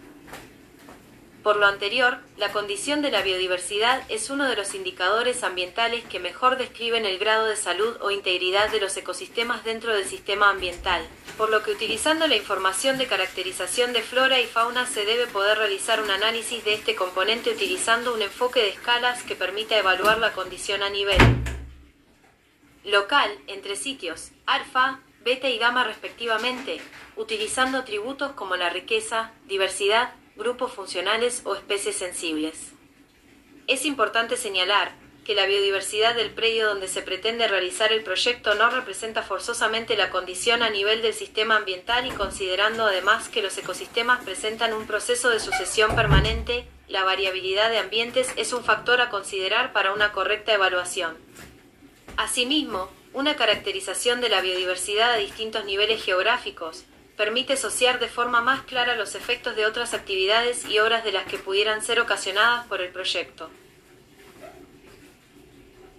Por 1.43 1.57
lo 1.57 1.67
anterior, 1.67 2.19
la 2.37 2.53
condición 2.53 3.01
de 3.01 3.13
la 3.13 3.23
biodiversidad 3.23 4.03
es 4.09 4.29
uno 4.29 4.49
de 4.49 4.57
los 4.57 4.75
indicadores 4.75 5.45
ambientales 5.45 6.05
que 6.05 6.19
mejor 6.19 6.59
describen 6.59 7.07
el 7.07 7.19
grado 7.19 7.47
de 7.47 7.57
salud 7.57 7.97
o 8.01 8.11
integridad 8.11 8.71
de 8.71 8.81
los 8.81 8.97
ecosistemas 8.97 9.65
dentro 9.65 9.95
del 9.95 10.05
sistema 10.05 10.51
ambiental, 10.51 11.07
por 11.37 11.51
lo 11.51 11.63
que 11.63 11.71
utilizando 11.71 12.27
la 12.27 12.37
información 12.37 12.99
de 12.99 13.07
caracterización 13.07 13.93
de 13.93 14.03
flora 14.03 14.41
y 14.41 14.47
fauna 14.47 14.87
se 14.87 15.05
debe 15.05 15.29
poder 15.29 15.59
realizar 15.59 16.03
un 16.03 16.11
análisis 16.11 16.65
de 16.65 16.75
este 16.75 16.97
componente 16.97 17.51
utilizando 17.51 18.13
un 18.13 18.23
enfoque 18.23 18.61
de 18.61 18.71
escalas 18.71 19.23
que 19.23 19.37
permita 19.37 19.79
evaluar 19.79 20.19
la 20.19 20.33
condición 20.33 20.83
a 20.83 20.91
nivel 20.91 21.19
local 22.85 23.31
entre 23.47 23.77
sitios 23.77 24.33
alfa, 24.47 25.01
beta 25.23 25.49
y 25.49 25.59
gamma 25.59 25.85
respectivamente, 25.85 26.81
utilizando 27.17 27.79
atributos 27.79 28.33
como 28.33 28.57
la 28.57 28.71
riqueza, 28.71 29.33
diversidad, 29.47 30.15
grupos 30.39 30.73
funcionales 30.73 31.43
o 31.45 31.55
especies 31.55 31.97
sensibles. 31.97 32.73
Es 33.67 33.85
importante 33.85 34.37
señalar 34.37 34.93
que 35.25 35.35
la 35.35 35.45
biodiversidad 35.45 36.15
del 36.15 36.31
predio 36.31 36.69
donde 36.69 36.89
se 36.89 37.03
pretende 37.03 37.49
realizar 37.49 37.93
el 37.93 38.03
proyecto 38.03 38.55
no 38.55 38.71
representa 38.71 39.23
forzosamente 39.23 39.95
la 39.95 40.09
condición 40.09 40.63
a 40.63 40.71
nivel 40.71 41.03
del 41.03 41.13
sistema 41.13 41.57
ambiental 41.57 42.07
y 42.07 42.11
considerando 42.13 42.87
además 42.87 43.29
que 43.29 43.43
los 43.43 43.59
ecosistemas 43.59 44.25
presentan 44.25 44.73
un 44.73 44.87
proceso 44.87 45.29
de 45.29 45.41
sucesión 45.41 45.95
permanente, 45.95 46.67
la 46.89 47.05
variabilidad 47.05 47.69
de 47.69 47.77
ambientes 47.77 48.33
es 48.37 48.55
un 48.55 48.65
factor 48.65 49.03
a 49.03 49.11
considerar 49.11 49.75
para 49.75 49.93
una 49.93 50.13
correcta 50.13 50.55
evaluación. 50.55 51.19
Asimismo, 52.17 52.89
una 53.13 53.37
caracterización 53.37 54.23
de 54.23 54.31
la 54.31 54.41
biodiversidad 54.41 55.13
a 55.13 55.17
distintos 55.17 55.67
niveles 55.67 56.03
geográficos, 56.03 56.85
permite 57.19 57.55
asociar 57.55 57.99
de 57.99 58.07
forma 58.07 58.41
más 58.43 58.63
clara 58.63 58.95
los 58.95 59.17
efectos 59.17 59.57
de 59.57 59.67
otras 59.67 59.93
actividades 59.93 60.65
y 60.65 60.79
obras 60.79 61.03
de 61.03 61.11
las 61.11 61.27
que 61.27 61.37
pudieran 61.37 61.83
ser 61.83 61.99
ocasionadas 61.99 62.65
por 62.69 62.81
el 62.81 62.91
proyecto. 62.91 63.51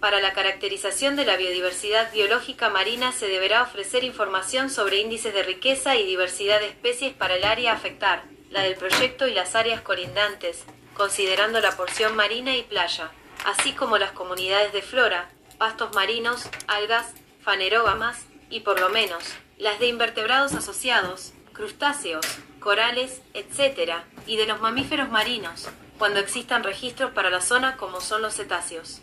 Para 0.00 0.20
la 0.20 0.32
caracterización 0.32 1.16
de 1.16 1.26
la 1.26 1.36
biodiversidad 1.36 2.10
biológica 2.10 2.70
marina 2.70 3.12
se 3.12 3.28
deberá 3.28 3.62
ofrecer 3.62 4.02
información 4.02 4.70
sobre 4.70 4.96
índices 4.96 5.34
de 5.34 5.42
riqueza 5.42 5.94
y 5.96 6.06
diversidad 6.06 6.58
de 6.58 6.68
especies 6.68 7.12
para 7.12 7.36
el 7.36 7.44
área 7.44 7.74
afectar, 7.74 8.24
la 8.48 8.62
del 8.62 8.76
proyecto 8.76 9.28
y 9.28 9.34
las 9.34 9.54
áreas 9.54 9.82
colindantes, 9.82 10.64
considerando 10.94 11.60
la 11.60 11.76
porción 11.76 12.16
marina 12.16 12.56
y 12.56 12.62
playa, 12.62 13.10
así 13.44 13.74
como 13.74 13.98
las 13.98 14.12
comunidades 14.12 14.72
de 14.72 14.80
flora, 14.80 15.30
pastos 15.58 15.94
marinos, 15.94 16.48
algas, 16.66 17.12
fanerógamas 17.42 18.24
y 18.48 18.60
por 18.60 18.80
lo 18.80 18.88
menos 18.88 19.22
las 19.60 19.78
de 19.78 19.88
invertebrados 19.88 20.54
asociados, 20.54 21.32
crustáceos, 21.52 22.24
corales, 22.60 23.20
etc., 23.34 23.92
y 24.26 24.36
de 24.36 24.46
los 24.46 24.60
mamíferos 24.60 25.10
marinos, 25.10 25.68
cuando 25.98 26.18
existan 26.18 26.64
registros 26.64 27.12
para 27.12 27.28
la 27.28 27.42
zona 27.42 27.76
como 27.76 28.00
son 28.00 28.22
los 28.22 28.34
cetáceos. 28.34 29.02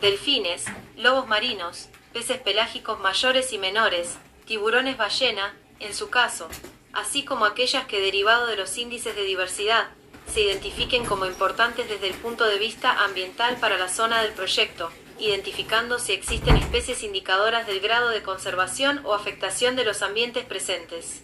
Delfines, 0.00 0.64
lobos 0.96 1.28
marinos, 1.28 1.88
peces 2.12 2.38
pelágicos 2.38 2.98
mayores 2.98 3.52
y 3.52 3.58
menores, 3.58 4.16
tiburones 4.46 4.96
ballena, 4.96 5.54
en 5.78 5.94
su 5.94 6.10
caso, 6.10 6.48
así 6.92 7.24
como 7.24 7.44
aquellas 7.44 7.86
que 7.86 8.00
derivado 8.00 8.48
de 8.48 8.56
los 8.56 8.76
índices 8.78 9.14
de 9.14 9.22
diversidad 9.22 9.90
se 10.26 10.40
identifiquen 10.40 11.04
como 11.04 11.26
importantes 11.26 11.88
desde 11.88 12.08
el 12.08 12.14
punto 12.14 12.46
de 12.46 12.58
vista 12.58 13.04
ambiental 13.04 13.56
para 13.58 13.78
la 13.78 13.88
zona 13.88 14.22
del 14.22 14.32
proyecto, 14.32 14.90
identificando 15.18 15.98
si 15.98 16.12
existen 16.12 16.56
especies 16.56 17.02
indicadoras 17.02 17.66
del 17.66 17.80
grado 17.80 18.08
de 18.10 18.22
conservación 18.22 19.00
o 19.04 19.14
afectación 19.14 19.76
de 19.76 19.84
los 19.84 20.02
ambientes 20.02 20.44
presentes, 20.44 21.22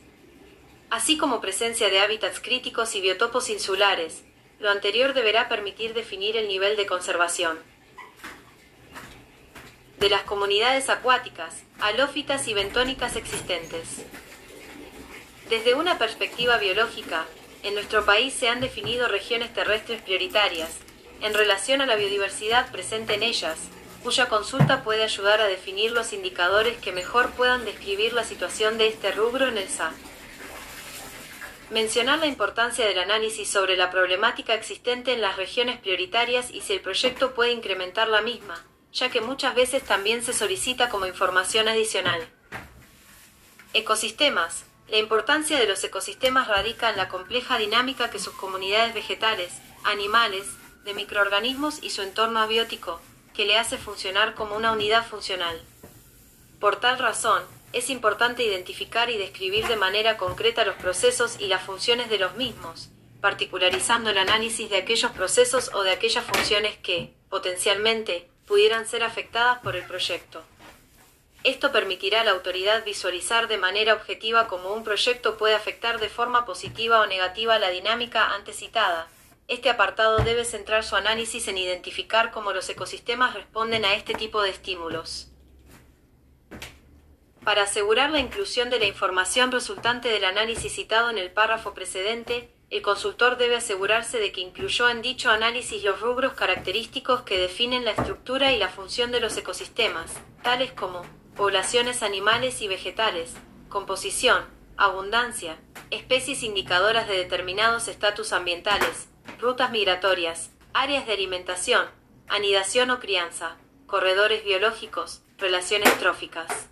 así 0.91 1.17
como 1.19 1.41
presencia 1.41 1.89
de 1.89 2.01
hábitats 2.01 2.41
críticos 2.41 2.95
y 2.95 3.01
biotopos 3.01 3.51
insulares. 3.51 4.23
Lo 4.59 4.71
anterior 4.71 5.15
deberá 5.15 5.49
permitir 5.49 5.95
definir 5.95 6.37
el 6.37 6.49
nivel 6.49 6.77
de 6.77 6.87
conservación 6.87 7.59
de 9.99 10.09
las 10.09 10.23
comunidades 10.23 10.89
acuáticas, 10.91 11.63
halófitas 11.81 12.47
y 12.49 12.55
bentónicas 12.55 13.17
existentes. 13.17 14.05
Desde 15.49 15.75
una 15.75 15.99
perspectiva 15.99 16.57
biológica, 16.59 17.27
en 17.63 17.75
nuestro 17.75 18.05
país 18.05 18.33
se 18.33 18.49
han 18.49 18.61
definido 18.61 19.09
regiones 19.09 19.53
terrestres 19.53 20.01
prioritarias, 20.03 20.71
en 21.21 21.35
relación 21.35 21.81
a 21.81 21.87
la 21.87 21.97
biodiversidad 21.97 22.71
presente 22.71 23.15
en 23.15 23.25
ellas, 23.25 23.59
cuya 24.03 24.29
consulta 24.29 24.83
puede 24.85 25.03
ayudar 25.05 25.41
a 25.41 25.47
definir 25.47 25.93
los 25.93 26.13
indicadores 26.13 26.79
que 26.79 26.93
mejor 26.93 27.31
puedan 27.31 27.65
describir 27.65 28.13
la 28.13 28.25
situación 28.25 28.79
de 28.79 28.89
este 28.89 29.13
rubro 29.13 29.49
en 29.49 29.59
el 29.59 29.69
SA. 29.69 29.93
Mencionar 31.71 32.19
la 32.19 32.27
importancia 32.27 32.87
del 32.87 32.99
análisis 32.99 33.51
sobre 33.51 33.77
la 33.77 33.91
problemática 33.91 34.55
existente 34.55 35.13
en 35.13 35.21
las 35.21 35.37
regiones 35.37 35.79
prioritarias 35.79 36.51
y 36.51 36.63
si 36.63 36.73
el 36.73 36.81
proyecto 36.81 37.35
puede 37.35 37.53
incrementar 37.53 38.09
la 38.09 38.23
misma, 38.23 38.65
ya 38.93 39.11
que 39.11 39.21
muchas 39.21 39.55
veces 39.55 39.83
también 39.83 40.23
se 40.23 40.33
solicita 40.33 40.89
como 40.89 41.07
información 41.07 41.69
adicional. 41.69 42.27
Ecosistemas. 43.75 44.65
La 44.89 44.97
importancia 44.97 45.59
de 45.59 45.67
los 45.67 45.85
ecosistemas 45.85 46.49
radica 46.49 46.89
en 46.89 46.97
la 46.97 47.09
compleja 47.09 47.59
dinámica 47.59 48.09
que 48.09 48.19
sus 48.19 48.33
comunidades 48.33 48.95
vegetales, 48.95 49.53
animales, 49.85 50.47
de 50.85 50.95
microorganismos 50.95 51.83
y 51.83 51.91
su 51.91 52.01
entorno 52.01 52.41
abiótico, 52.41 53.03
que 53.39 53.47
le 53.47 53.57
hace 53.57 53.79
funcionar 53.79 54.35
como 54.35 54.57
una 54.57 54.73
unidad 54.73 55.07
funcional. 55.07 55.63
Por 56.59 56.81
tal 56.81 56.99
razón, 56.99 57.45
es 57.73 57.89
importante 57.89 58.43
identificar 58.43 59.11
y 59.11 59.17
describir 59.17 59.69
de 59.69 59.77
manera 59.77 60.17
concreta 60.17 60.65
los 60.65 60.75
procesos 60.75 61.37
y 61.39 61.47
las 61.47 61.63
funciones 61.63 62.11
de 62.11 62.19
los 62.19 62.35
mismos, 62.35 62.89
particularizando 63.21 64.11
el 64.11 64.19
análisis 64.19 64.69
de 64.71 64.79
aquellos 64.79 65.13
procesos 65.13 65.71
o 65.73 65.85
de 65.85 65.93
aquellas 65.93 66.25
funciones 66.25 66.77
que, 66.79 67.15
potencialmente, 67.31 68.29
pudieran 68.45 68.89
ser 68.89 69.05
afectadas 69.05 69.61
por 69.61 69.77
el 69.77 69.87
proyecto. 69.87 70.43
Esto 71.45 71.71
permitirá 71.71 72.23
a 72.23 72.25
la 72.25 72.33
autoridad 72.33 72.85
visualizar 72.85 73.47
de 73.47 73.57
manera 73.57 73.95
objetiva 73.95 74.49
cómo 74.49 74.73
un 74.73 74.83
proyecto 74.83 75.39
puede 75.39 75.55
afectar 75.55 76.01
de 76.01 76.09
forma 76.09 76.45
positiva 76.45 76.99
o 76.99 77.07
negativa 77.07 77.61
la 77.61 77.71
dinámica 77.71 78.35
antes 78.35 78.57
citada, 78.57 79.07
este 79.49 79.71
apartado 79.71 80.19
debe 80.19 80.45
centrar 80.45 80.85
su 80.85 80.95
análisis 80.95 81.49
en 81.49 81.57
identificar 81.57 82.31
cómo 82.31 82.53
los 82.53 82.69
ecosistemas 82.69 83.35
responden 83.35 83.87
a 83.87 83.95
este 83.95 84.13
tipo 84.15 84.43
de 84.43 84.51
estímulos. 84.51 85.33
Para 87.43 87.63
asegurar 87.63 88.11
la 88.11 88.21
inclusión 88.21 88.69
de 88.69 88.79
la 88.79 88.85
información 88.85 89.51
resultante 89.51 90.11
del 90.11 90.27
análisis 90.27 90.75
citado 90.75 91.09
en 91.09 91.17
el 91.17 91.31
párrafo 91.31 91.73
precedente, 91.73 92.53
el 92.69 92.83
consultor 92.83 93.39
debe 93.39 93.57
asegurarse 93.57 94.19
de 94.19 94.33
que 94.33 94.43
incluyó 94.43 94.91
en 94.91 95.01
dicho 95.01 95.31
análisis 95.31 95.83
los 95.83 95.99
rubros 96.03 96.35
característicos 96.35 97.23
que 97.23 97.39
definen 97.39 97.87
la 97.87 97.93
estructura 97.93 98.53
y 98.53 98.59
la 98.59 98.69
función 98.69 99.11
de 99.11 99.21
los 99.21 99.35
ecosistemas, 99.39 100.13
tales 100.43 100.73
como 100.73 101.07
poblaciones 101.37 102.03
animales 102.03 102.61
y 102.61 102.69
vegetales, 102.69 103.33
composición, 103.71 104.45
abundancia, 104.77 105.57
especies 105.91 106.43
indicadoras 106.43 107.09
de 107.09 107.17
determinados 107.17 107.89
estatus 107.89 108.35
ambientales, 108.35 109.09
rutas 109.39 109.71
migratorias, 109.71 110.51
áreas 110.73 111.07
de 111.07 111.13
alimentación, 111.13 111.87
anidación 112.27 112.91
o 112.91 112.99
crianza, 112.99 113.57
corredores 113.87 114.45
biológicos, 114.45 115.23
relaciones 115.39 115.97
tróficas, 115.99 116.69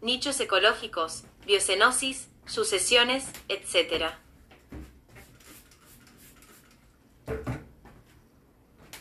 nichos 0.00 0.38
ecológicos, 0.40 1.24
biocenosis, 1.44 2.28
sucesiones, 2.46 3.26
etc. 3.48 4.12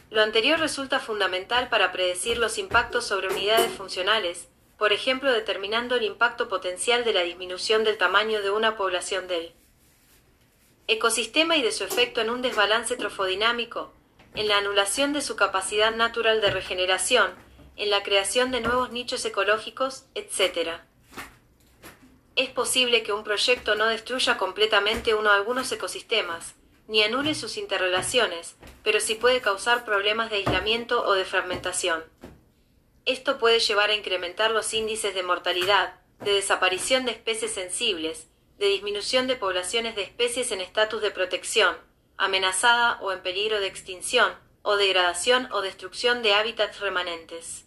Lo 0.09 0.21
anterior 0.21 0.59
resulta 0.59 0.99
fundamental 0.99 1.69
para 1.69 1.91
predecir 1.91 2.37
los 2.37 2.57
impactos 2.57 3.05
sobre 3.05 3.27
unidades 3.27 3.71
funcionales, 3.71 4.49
por 4.77 4.91
ejemplo 4.91 5.31
determinando 5.31 5.95
el 5.95 6.03
impacto 6.03 6.49
potencial 6.49 7.05
de 7.05 7.13
la 7.13 7.21
disminución 7.21 7.83
del 7.83 7.97
tamaño 7.97 8.41
de 8.41 8.49
una 8.49 8.75
población 8.75 9.27
del 9.27 9.53
ecosistema 10.91 11.55
y 11.55 11.61
de 11.61 11.71
su 11.71 11.85
efecto 11.85 12.19
en 12.19 12.29
un 12.29 12.41
desbalance 12.41 12.97
trofodinámico, 12.97 13.93
en 14.35 14.49
la 14.49 14.57
anulación 14.57 15.13
de 15.13 15.21
su 15.21 15.37
capacidad 15.37 15.95
natural 15.95 16.41
de 16.41 16.51
regeneración, 16.51 17.31
en 17.77 17.89
la 17.89 18.03
creación 18.03 18.51
de 18.51 18.59
nuevos 18.59 18.91
nichos 18.91 19.23
ecológicos, 19.23 20.03
etc. 20.15 20.81
Es 22.35 22.49
posible 22.49 23.03
que 23.03 23.13
un 23.13 23.23
proyecto 23.23 23.75
no 23.75 23.85
destruya 23.85 24.37
completamente 24.37 25.13
uno 25.15 25.29
o 25.29 25.33
algunos 25.33 25.71
ecosistemas, 25.71 26.55
ni 26.89 27.03
anule 27.03 27.35
sus 27.35 27.55
interrelaciones, 27.55 28.55
pero 28.83 28.99
sí 28.99 29.15
puede 29.15 29.39
causar 29.39 29.85
problemas 29.85 30.29
de 30.29 30.37
aislamiento 30.37 31.05
o 31.05 31.13
de 31.13 31.23
fragmentación. 31.23 32.03
Esto 33.05 33.37
puede 33.37 33.59
llevar 33.59 33.91
a 33.91 33.95
incrementar 33.95 34.51
los 34.51 34.73
índices 34.73 35.15
de 35.15 35.23
mortalidad, 35.23 35.95
de 36.19 36.33
desaparición 36.33 37.05
de 37.05 37.11
especies 37.11 37.53
sensibles, 37.53 38.27
de 38.61 38.67
disminución 38.67 39.25
de 39.25 39.35
poblaciones 39.35 39.95
de 39.95 40.03
especies 40.03 40.51
en 40.51 40.61
estatus 40.61 41.01
de 41.01 41.09
protección, 41.09 41.75
amenazada 42.15 42.99
o 43.01 43.11
en 43.11 43.23
peligro 43.23 43.59
de 43.59 43.65
extinción, 43.65 44.35
o 44.61 44.75
degradación 44.75 45.49
o 45.51 45.61
destrucción 45.61 46.21
de 46.21 46.35
hábitats 46.35 46.79
remanentes. 46.79 47.65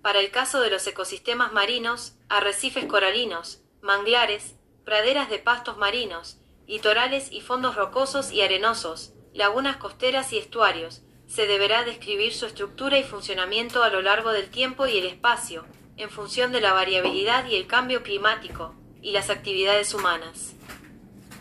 Para 0.00 0.20
el 0.20 0.30
caso 0.30 0.60
de 0.60 0.70
los 0.70 0.86
ecosistemas 0.86 1.52
marinos, 1.52 2.14
arrecifes 2.28 2.84
coralinos, 2.84 3.60
manglares, 3.80 4.54
praderas 4.84 5.28
de 5.28 5.40
pastos 5.40 5.76
marinos, 5.76 6.38
litorales 6.68 7.32
y 7.32 7.40
fondos 7.40 7.74
rocosos 7.74 8.30
y 8.30 8.42
arenosos, 8.42 9.12
lagunas 9.34 9.76
costeras 9.76 10.32
y 10.32 10.38
estuarios, 10.38 11.02
se 11.26 11.48
deberá 11.48 11.82
describir 11.82 12.32
su 12.32 12.46
estructura 12.46 12.96
y 12.96 13.02
funcionamiento 13.02 13.82
a 13.82 13.90
lo 13.90 14.02
largo 14.02 14.30
del 14.30 14.50
tiempo 14.50 14.86
y 14.86 14.98
el 14.98 15.06
espacio, 15.06 15.66
en 15.96 16.10
función 16.10 16.52
de 16.52 16.60
la 16.60 16.72
variabilidad 16.72 17.46
y 17.46 17.56
el 17.56 17.66
cambio 17.66 18.04
climático, 18.04 18.76
y 19.02 19.12
las 19.12 19.28
actividades 19.28 19.92
humanas. 19.92 20.54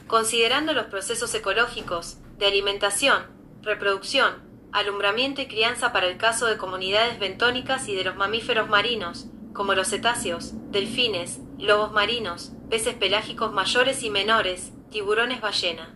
Considerando 0.07 0.73
los 0.73 0.87
procesos 0.87 1.33
ecológicos, 1.33 2.17
de 2.37 2.47
alimentación, 2.47 3.23
reproducción, 3.61 4.33
alumbramiento 4.71 5.41
y 5.41 5.47
crianza 5.47 5.93
para 5.93 6.07
el 6.07 6.17
caso 6.17 6.47
de 6.47 6.57
comunidades 6.57 7.19
bentónicas 7.19 7.87
y 7.87 7.95
de 7.95 8.03
los 8.03 8.15
mamíferos 8.15 8.67
marinos, 8.67 9.27
como 9.53 9.75
los 9.75 9.89
cetáceos, 9.89 10.53
delfines, 10.71 11.39
lobos 11.57 11.91
marinos, 11.91 12.53
peces 12.69 12.95
pelágicos 12.95 13.51
mayores 13.51 14.01
y 14.03 14.09
menores, 14.09 14.71
tiburones 14.89 15.41
ballena. 15.41 15.93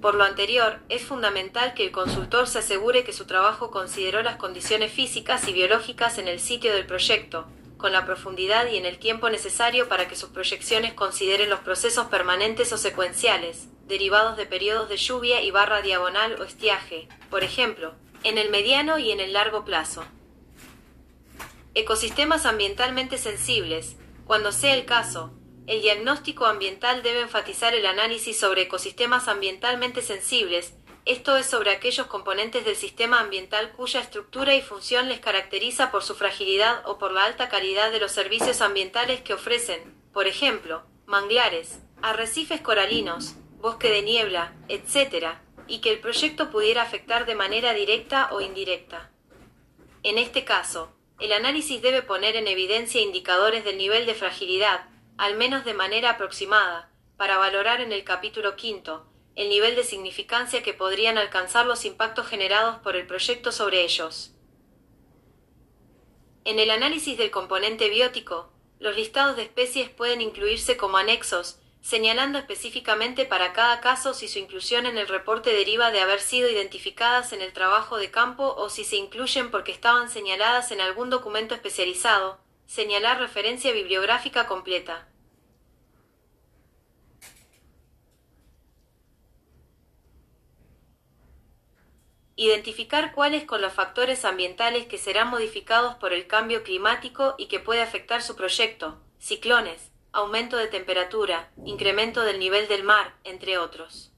Por 0.00 0.14
lo 0.14 0.24
anterior, 0.24 0.80
es 0.88 1.02
fundamental 1.02 1.74
que 1.74 1.84
el 1.84 1.90
consultor 1.90 2.46
se 2.46 2.60
asegure 2.60 3.02
que 3.02 3.12
su 3.12 3.26
trabajo 3.26 3.70
consideró 3.70 4.22
las 4.22 4.36
condiciones 4.36 4.92
físicas 4.92 5.48
y 5.48 5.52
biológicas 5.52 6.18
en 6.18 6.28
el 6.28 6.38
sitio 6.38 6.72
del 6.72 6.86
proyecto, 6.86 7.46
con 7.86 7.92
la 7.92 8.04
profundidad 8.04 8.66
y 8.66 8.78
en 8.78 8.84
el 8.84 8.98
tiempo 8.98 9.30
necesario 9.30 9.88
para 9.88 10.08
que 10.08 10.16
sus 10.16 10.30
proyecciones 10.30 10.92
consideren 10.92 11.48
los 11.48 11.60
procesos 11.60 12.06
permanentes 12.06 12.72
o 12.72 12.78
secuenciales, 12.78 13.68
derivados 13.86 14.36
de 14.36 14.44
periodos 14.44 14.88
de 14.88 14.96
lluvia 14.96 15.40
y 15.40 15.52
barra 15.52 15.82
diagonal 15.82 16.34
o 16.40 16.42
estiaje, 16.42 17.06
por 17.30 17.44
ejemplo, 17.44 17.94
en 18.24 18.38
el 18.38 18.50
mediano 18.50 18.98
y 18.98 19.12
en 19.12 19.20
el 19.20 19.34
largo 19.34 19.64
plazo. 19.64 20.04
Ecosistemas 21.76 22.44
ambientalmente 22.44 23.18
sensibles, 23.18 23.94
cuando 24.26 24.50
sea 24.50 24.74
el 24.74 24.84
caso, 24.84 25.32
el 25.68 25.80
diagnóstico 25.80 26.46
ambiental 26.46 27.04
debe 27.04 27.20
enfatizar 27.20 27.72
el 27.72 27.86
análisis 27.86 28.36
sobre 28.36 28.62
ecosistemas 28.62 29.28
ambientalmente 29.28 30.02
sensibles, 30.02 30.74
esto 31.06 31.36
es 31.36 31.46
sobre 31.46 31.70
aquellos 31.70 32.08
componentes 32.08 32.64
del 32.64 32.74
sistema 32.74 33.20
ambiental 33.20 33.70
cuya 33.70 34.00
estructura 34.00 34.56
y 34.56 34.60
función 34.60 35.08
les 35.08 35.20
caracteriza 35.20 35.92
por 35.92 36.02
su 36.02 36.16
fragilidad 36.16 36.82
o 36.84 36.98
por 36.98 37.12
la 37.12 37.24
alta 37.24 37.48
calidad 37.48 37.92
de 37.92 38.00
los 38.00 38.10
servicios 38.10 38.60
ambientales 38.60 39.20
que 39.20 39.32
ofrecen, 39.32 39.94
por 40.12 40.26
ejemplo, 40.26 40.82
manglares, 41.06 41.78
arrecifes 42.02 42.60
coralinos, 42.60 43.36
bosque 43.58 43.88
de 43.88 44.02
niebla, 44.02 44.52
etc., 44.68 45.36
y 45.68 45.80
que 45.80 45.92
el 45.92 46.00
proyecto 46.00 46.50
pudiera 46.50 46.82
afectar 46.82 47.24
de 47.24 47.36
manera 47.36 47.72
directa 47.72 48.28
o 48.32 48.40
indirecta. 48.40 49.12
En 50.02 50.18
este 50.18 50.44
caso, 50.44 50.92
el 51.20 51.32
análisis 51.32 51.80
debe 51.82 52.02
poner 52.02 52.34
en 52.34 52.48
evidencia 52.48 53.00
indicadores 53.00 53.64
del 53.64 53.78
nivel 53.78 54.06
de 54.06 54.14
fragilidad, 54.14 54.88
al 55.18 55.36
menos 55.36 55.64
de 55.64 55.74
manera 55.74 56.10
aproximada, 56.10 56.90
para 57.16 57.38
valorar 57.38 57.80
en 57.80 57.92
el 57.92 58.02
capítulo 58.02 58.56
quinto, 58.56 59.06
el 59.36 59.50
nivel 59.50 59.76
de 59.76 59.84
significancia 59.84 60.62
que 60.62 60.74
podrían 60.74 61.18
alcanzar 61.18 61.66
los 61.66 61.84
impactos 61.84 62.26
generados 62.26 62.78
por 62.78 62.96
el 62.96 63.06
proyecto 63.06 63.52
sobre 63.52 63.82
ellos. 63.82 64.32
En 66.44 66.58
el 66.58 66.70
análisis 66.70 67.18
del 67.18 67.30
componente 67.30 67.90
biótico, 67.90 68.50
los 68.78 68.96
listados 68.96 69.36
de 69.36 69.42
especies 69.42 69.90
pueden 69.90 70.22
incluirse 70.22 70.76
como 70.76 70.96
anexos, 70.96 71.58
señalando 71.82 72.38
específicamente 72.38 73.26
para 73.26 73.52
cada 73.52 73.80
caso 73.80 74.14
si 74.14 74.26
su 74.26 74.38
inclusión 74.38 74.86
en 74.86 74.96
el 74.96 75.06
reporte 75.06 75.52
deriva 75.52 75.90
de 75.90 76.00
haber 76.00 76.20
sido 76.20 76.48
identificadas 76.48 77.32
en 77.32 77.42
el 77.42 77.52
trabajo 77.52 77.98
de 77.98 78.10
campo 78.10 78.54
o 78.56 78.70
si 78.70 78.84
se 78.84 78.96
incluyen 78.96 79.50
porque 79.50 79.70
estaban 79.72 80.08
señaladas 80.08 80.72
en 80.72 80.80
algún 80.80 81.10
documento 81.10 81.54
especializado, 81.54 82.40
señalar 82.66 83.20
referencia 83.20 83.70
bibliográfica 83.72 84.46
completa. 84.46 85.08
Identificar 92.36 93.14
cuáles 93.14 93.44
con 93.44 93.62
los 93.62 93.72
factores 93.72 94.26
ambientales 94.26 94.86
que 94.86 94.98
serán 94.98 95.28
modificados 95.28 95.94
por 95.94 96.12
el 96.12 96.26
cambio 96.26 96.62
climático 96.62 97.34
y 97.38 97.46
que 97.46 97.60
puede 97.60 97.80
afectar 97.80 98.22
su 98.22 98.36
proyecto, 98.36 99.00
ciclones, 99.18 99.90
aumento 100.12 100.58
de 100.58 100.68
temperatura, 100.68 101.50
incremento 101.64 102.22
del 102.22 102.38
nivel 102.38 102.68
del 102.68 102.84
mar, 102.84 103.14
entre 103.24 103.56
otros. 103.56 104.12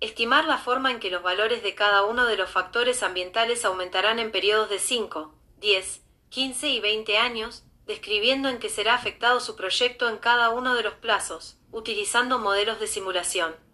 Estimar 0.00 0.44
la 0.44 0.58
forma 0.58 0.92
en 0.92 1.00
que 1.00 1.10
los 1.10 1.24
valores 1.24 1.64
de 1.64 1.74
cada 1.74 2.04
uno 2.04 2.26
de 2.26 2.36
los 2.36 2.48
factores 2.48 3.02
ambientales 3.02 3.64
aumentarán 3.64 4.20
en 4.20 4.30
periodos 4.30 4.70
de 4.70 4.78
5, 4.78 5.34
10, 5.58 6.02
15 6.28 6.68
y 6.68 6.78
20 6.78 7.18
años, 7.18 7.64
describiendo 7.86 8.48
en 8.48 8.60
qué 8.60 8.68
será 8.68 8.94
afectado 8.94 9.40
su 9.40 9.56
proyecto 9.56 10.08
en 10.08 10.18
cada 10.18 10.50
uno 10.50 10.76
de 10.76 10.84
los 10.84 10.94
plazos, 10.94 11.58
utilizando 11.72 12.38
modelos 12.38 12.78
de 12.78 12.86
simulación 12.86 13.67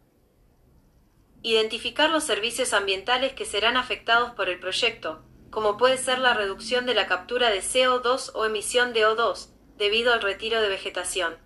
identificar 1.45 2.09
los 2.09 2.25
servicios 2.25 2.73
ambientales 2.73 3.35
que 3.35 3.45
serán 3.45 3.77
afectados 3.77 4.31
por 4.31 4.49
el 4.49 4.59
proyecto, 4.59 5.23
como 5.51 5.77
puede 5.77 5.99
ser 5.99 6.19
la 6.19 6.33
reducción 6.33 6.87
de 6.87 6.95
la 6.95 7.07
captura 7.07 7.51
de 7.51 7.61
CO2 7.61 8.33
o 8.35 8.47
emisión 8.47 8.95
de 8.95 9.07
O2, 9.07 9.51
debido 9.77 10.15
al 10.15 10.23
retiro 10.23 10.63
de 10.63 10.71
vegetación. 10.71 11.37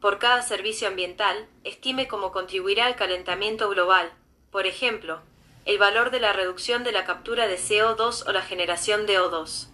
Por 0.00 0.20
cada 0.20 0.42
servicio 0.42 0.86
ambiental, 0.86 1.48
estime 1.64 2.06
cómo 2.06 2.30
contribuirá 2.30 2.86
al 2.86 2.94
calentamiento 2.94 3.68
global, 3.68 4.12
por 4.52 4.66
ejemplo, 4.66 5.20
el 5.64 5.78
valor 5.78 6.12
de 6.12 6.20
la 6.20 6.32
reducción 6.32 6.84
de 6.84 6.92
la 6.92 7.04
captura 7.04 7.48
de 7.48 7.56
CO2 7.56 8.28
o 8.28 8.32
la 8.32 8.42
generación 8.42 9.06
de 9.06 9.18
O2. 9.18 9.68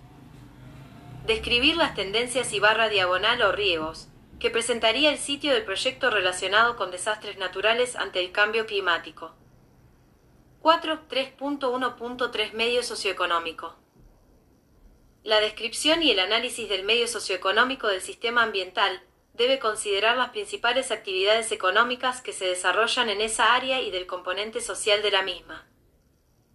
Describir 1.27 1.77
las 1.77 1.95
tendencias 1.95 2.55
y 2.55 2.59
barra 2.59 2.89
diagonal 2.89 3.43
o 3.43 3.53
riegos, 3.53 4.09
que 4.39 4.51
presentaría 4.51 5.11
el 5.11 5.19
sitio 5.19 5.53
del 5.53 5.65
proyecto 5.65 6.11
relacionado 6.11 6.77
con 6.77 6.91
desastres 6.91 7.39
naturales 7.39 7.97
ante 7.97 8.21
el 8.21 8.31
cambio 8.31 8.67
climático. 8.67 9.35
4.3.1.3 10.63 12.53
Medio 12.53 12.83
socioeconómico. 12.83 13.77
La 15.25 15.41
descripción 15.41 16.03
y 16.03 16.11
el 16.11 16.21
análisis 16.21 16.69
del 16.69 16.85
medio 16.85 17.09
socioeconómico 17.09 17.89
del 17.89 18.01
sistema 18.01 18.43
ambiental 18.43 19.03
debe 19.35 19.59
considerar 19.59 20.17
las 20.17 20.31
principales 20.31 20.91
actividades 20.91 21.53
económicas 21.53 22.23
que 22.23 22.33
se 22.33 22.47
desarrollan 22.47 23.09
en 23.09 23.21
esa 23.21 23.55
área 23.55 23.81
y 23.81 23.91
del 23.91 24.07
componente 24.07 24.61
social 24.61 25.03
de 25.03 25.11
la 25.11 25.23
misma. 25.23 25.69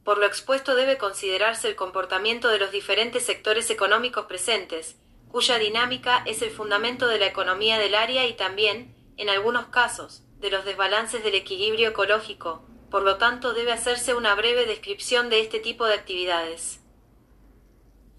Por 0.04 0.18
lo 0.18 0.26
expuesto 0.26 0.76
debe 0.76 0.98
considerarse 0.98 1.70
el 1.70 1.76
comportamiento 1.76 2.50
de 2.50 2.60
los 2.60 2.72
diferentes 2.72 3.26
sectores 3.26 3.70
económicos 3.70 4.26
presentes, 4.26 4.98
cuya 5.34 5.58
dinámica 5.58 6.22
es 6.28 6.44
el 6.44 6.52
fundamento 6.52 7.08
de 7.08 7.18
la 7.18 7.26
economía 7.26 7.80
del 7.80 7.96
área 7.96 8.28
y 8.28 8.34
también, 8.34 8.96
en 9.18 9.32
algunos 9.32 9.66
casos, 9.66 10.22
de 10.38 10.52
los 10.52 10.64
desbalances 10.64 11.24
del 11.24 11.34
equilibrio 11.34 11.90
ecológico, 11.90 12.64
por 12.92 13.02
lo 13.02 13.18
tanto 13.18 13.52
debe 13.56 13.72
hacerse 13.72 14.14
una 14.14 14.36
breve 14.36 14.68
descripción 14.68 15.32
de 15.32 15.42
este 15.42 15.60
tipo 15.60 15.88
de 15.88 15.96
actividades. 15.96 16.82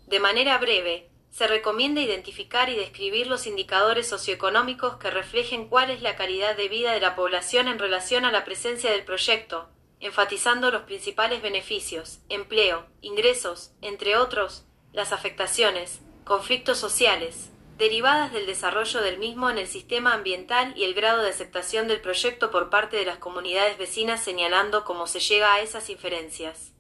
De 0.09 0.19
manera 0.19 0.59
breve, 0.59 1.09
se 1.31 1.47
recomienda 1.47 2.01
identificar 2.01 2.69
y 2.69 2.75
describir 2.75 3.29
los 3.29 3.47
indicadores 3.47 4.09
socioeconómicos 4.09 4.97
que 4.97 5.13
reflejen 5.13 5.69
cuál 5.69 5.91
es 5.91 6.03
la 6.03 6.17
calidad 6.17 6.57
de 6.57 6.69
vida 6.69 6.91
de 6.91 7.01
la 7.01 7.15
población 7.15 7.69
en 7.69 7.79
relación 7.79 8.25
a 8.25 8.33
la 8.33 8.45
presencia 8.45 8.91
del 8.91 9.05
proyecto, 9.05 9.69
enfatizando 10.01 10.73
los 10.73 10.83
principales 10.83 11.43
beneficios, 11.43 12.19
empleo, 12.29 12.89
ingresos, 13.03 13.71
entre 13.83 14.17
otros, 14.17 14.67
las 14.93 15.13
afectaciones, 15.13 16.01
conflictos 16.25 16.79
sociales, 16.79 17.51
derivadas 17.77 18.33
del 18.33 18.47
desarrollo 18.47 19.03
del 19.03 19.19
mismo 19.19 19.51
en 19.51 19.59
el 19.59 19.67
sistema 19.67 20.15
ambiental 20.15 20.73
y 20.75 20.85
el 20.85 20.95
grado 20.95 21.23
de 21.23 21.29
aceptación 21.29 21.87
del 21.87 22.01
proyecto 22.01 22.51
por 22.51 22.71
parte 22.71 22.97
de 22.97 23.05
las 23.05 23.19
comunidades 23.19 23.77
vecinas 23.77 24.25
señalando 24.25 24.85
cómo 24.85 25.07
se 25.07 25.21
llega 25.21 25.53
a 25.53 25.61
esas 25.61 25.91
inferencias. 25.91 26.73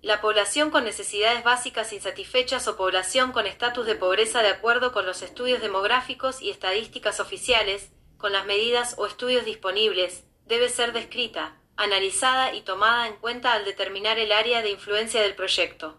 La 0.00 0.22
población 0.22 0.70
con 0.70 0.84
necesidades 0.84 1.44
básicas 1.44 1.92
insatisfechas 1.92 2.66
o 2.68 2.76
población 2.78 3.32
con 3.32 3.46
estatus 3.46 3.84
de 3.84 3.96
pobreza 3.96 4.40
de 4.40 4.48
acuerdo 4.48 4.92
con 4.92 5.04
los 5.04 5.20
estudios 5.20 5.60
demográficos 5.60 6.40
y 6.40 6.48
estadísticas 6.48 7.20
oficiales, 7.20 7.90
con 8.16 8.32
las 8.32 8.46
medidas 8.46 8.94
o 8.96 9.06
estudios 9.06 9.44
disponibles, 9.44 10.24
debe 10.46 10.70
ser 10.70 10.94
descrita, 10.94 11.60
analizada 11.76 12.54
y 12.54 12.62
tomada 12.62 13.08
en 13.08 13.16
cuenta 13.16 13.52
al 13.52 13.66
determinar 13.66 14.18
el 14.18 14.32
área 14.32 14.62
de 14.62 14.70
influencia 14.70 15.20
del 15.20 15.34
proyecto. 15.34 15.98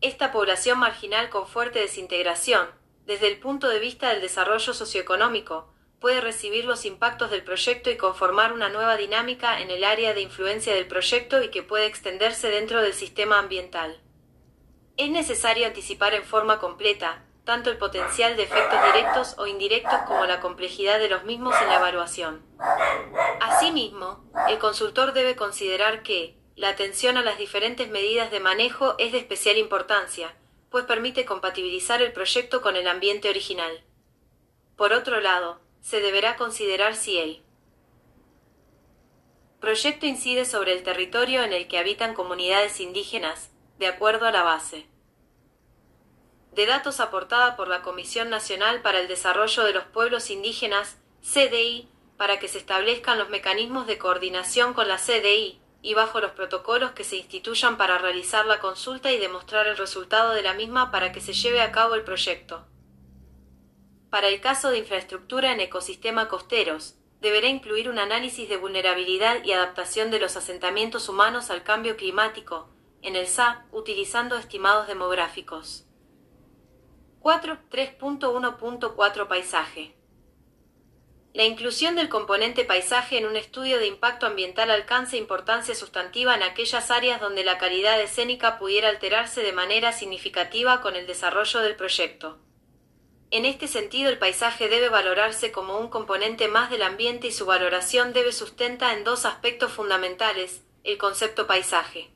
Esta 0.00 0.32
población 0.32 0.78
marginal 0.78 1.28
con 1.28 1.46
fuerte 1.46 1.78
desintegración, 1.78 2.70
desde 3.04 3.28
el 3.28 3.38
punto 3.38 3.68
de 3.68 3.78
vista 3.78 4.08
del 4.08 4.22
desarrollo 4.22 4.72
socioeconómico, 4.72 5.74
puede 6.00 6.22
recibir 6.22 6.64
los 6.64 6.86
impactos 6.86 7.30
del 7.30 7.44
proyecto 7.44 7.90
y 7.90 7.98
conformar 7.98 8.54
una 8.54 8.70
nueva 8.70 8.96
dinámica 8.96 9.60
en 9.60 9.70
el 9.70 9.84
área 9.84 10.14
de 10.14 10.22
influencia 10.22 10.74
del 10.74 10.86
proyecto 10.86 11.42
y 11.42 11.50
que 11.50 11.62
puede 11.62 11.84
extenderse 11.84 12.48
dentro 12.48 12.80
del 12.80 12.94
sistema 12.94 13.38
ambiental. 13.38 14.00
Es 14.96 15.10
necesario 15.10 15.66
anticipar 15.66 16.14
en 16.14 16.24
forma 16.24 16.58
completa, 16.58 17.26
tanto 17.44 17.68
el 17.68 17.76
potencial 17.76 18.36
de 18.36 18.44
efectos 18.44 18.80
directos 18.94 19.34
o 19.36 19.46
indirectos 19.46 20.00
como 20.06 20.24
la 20.24 20.40
complejidad 20.40 20.98
de 20.98 21.10
los 21.10 21.24
mismos 21.24 21.54
en 21.60 21.68
la 21.68 21.76
evaluación. 21.76 22.42
Asimismo, 23.40 24.24
el 24.48 24.58
consultor 24.58 25.12
debe 25.12 25.36
considerar 25.36 26.02
que 26.02 26.39
la 26.60 26.68
atención 26.68 27.16
a 27.16 27.22
las 27.22 27.38
diferentes 27.38 27.88
medidas 27.88 28.30
de 28.30 28.38
manejo 28.38 28.94
es 28.98 29.12
de 29.12 29.18
especial 29.18 29.56
importancia, 29.56 30.36
pues 30.68 30.84
permite 30.84 31.24
compatibilizar 31.24 32.02
el 32.02 32.12
proyecto 32.12 32.60
con 32.60 32.76
el 32.76 32.86
ambiente 32.86 33.30
original. 33.30 33.82
Por 34.76 34.92
otro 34.92 35.22
lado, 35.22 35.58
se 35.80 36.00
deberá 36.00 36.36
considerar 36.36 36.96
si 36.96 37.16
el 37.16 37.42
proyecto 39.58 40.04
incide 40.04 40.44
sobre 40.44 40.74
el 40.74 40.82
territorio 40.82 41.42
en 41.44 41.54
el 41.54 41.66
que 41.66 41.78
habitan 41.78 42.12
comunidades 42.12 42.78
indígenas, 42.78 43.50
de 43.78 43.86
acuerdo 43.86 44.26
a 44.26 44.30
la 44.30 44.42
base 44.42 44.86
de 46.52 46.66
datos 46.66 47.00
aportada 47.00 47.56
por 47.56 47.68
la 47.68 47.80
Comisión 47.80 48.28
Nacional 48.28 48.82
para 48.82 49.00
el 49.00 49.08
Desarrollo 49.08 49.62
de 49.64 49.72
los 49.72 49.84
Pueblos 49.84 50.28
Indígenas, 50.28 50.98
CDI, 51.22 51.88
para 52.18 52.38
que 52.38 52.48
se 52.48 52.58
establezcan 52.58 53.18
los 53.18 53.30
mecanismos 53.30 53.86
de 53.86 53.96
coordinación 53.96 54.74
con 54.74 54.88
la 54.88 54.98
CDI, 54.98 55.59
y 55.82 55.94
bajo 55.94 56.20
los 56.20 56.32
protocolos 56.32 56.92
que 56.92 57.04
se 57.04 57.16
instituyan 57.16 57.76
para 57.76 57.98
realizar 57.98 58.46
la 58.46 58.60
consulta 58.60 59.12
y 59.12 59.18
demostrar 59.18 59.66
el 59.66 59.76
resultado 59.76 60.32
de 60.32 60.42
la 60.42 60.54
misma 60.54 60.90
para 60.90 61.12
que 61.12 61.20
se 61.20 61.32
lleve 61.32 61.62
a 61.62 61.72
cabo 61.72 61.94
el 61.94 62.04
proyecto. 62.04 62.66
Para 64.10 64.28
el 64.28 64.40
caso 64.40 64.70
de 64.70 64.78
infraestructura 64.78 65.52
en 65.52 65.60
ecosistema 65.60 66.28
costeros, 66.28 66.96
deberá 67.20 67.48
incluir 67.48 67.88
un 67.88 67.98
análisis 67.98 68.48
de 68.48 68.56
vulnerabilidad 68.56 69.44
y 69.44 69.52
adaptación 69.52 70.10
de 70.10 70.20
los 70.20 70.36
asentamientos 70.36 71.08
humanos 71.08 71.50
al 71.50 71.62
cambio 71.62 71.96
climático, 71.96 72.70
en 73.02 73.16
el 73.16 73.26
SAP, 73.26 73.72
utilizando 73.72 74.36
estimados 74.36 74.86
demográficos. 74.86 75.86
4.3.1.4 77.20 79.28
Paisaje. 79.28 79.99
La 81.32 81.44
inclusión 81.44 81.94
del 81.94 82.08
componente 82.08 82.64
paisaje 82.64 83.16
en 83.16 83.24
un 83.24 83.36
estudio 83.36 83.78
de 83.78 83.86
impacto 83.86 84.26
ambiental 84.26 84.68
alcanza 84.68 85.16
importancia 85.16 85.76
sustantiva 85.76 86.34
en 86.34 86.42
aquellas 86.42 86.90
áreas 86.90 87.20
donde 87.20 87.44
la 87.44 87.56
calidad 87.56 88.00
escénica 88.00 88.58
pudiera 88.58 88.88
alterarse 88.88 89.42
de 89.42 89.52
manera 89.52 89.92
significativa 89.92 90.80
con 90.80 90.96
el 90.96 91.06
desarrollo 91.06 91.60
del 91.60 91.76
proyecto. 91.76 92.38
En 93.30 93.44
este 93.44 93.68
sentido, 93.68 94.10
el 94.10 94.18
paisaje 94.18 94.68
debe 94.68 94.88
valorarse 94.88 95.52
como 95.52 95.78
un 95.78 95.88
componente 95.88 96.48
más 96.48 96.68
del 96.68 96.82
ambiente 96.82 97.28
y 97.28 97.32
su 97.32 97.46
valoración 97.46 98.12
debe 98.12 98.32
sustenta 98.32 98.92
en 98.92 99.04
dos 99.04 99.24
aspectos 99.24 99.70
fundamentales, 99.70 100.62
el 100.82 100.98
concepto 100.98 101.46
paisaje. 101.46 102.10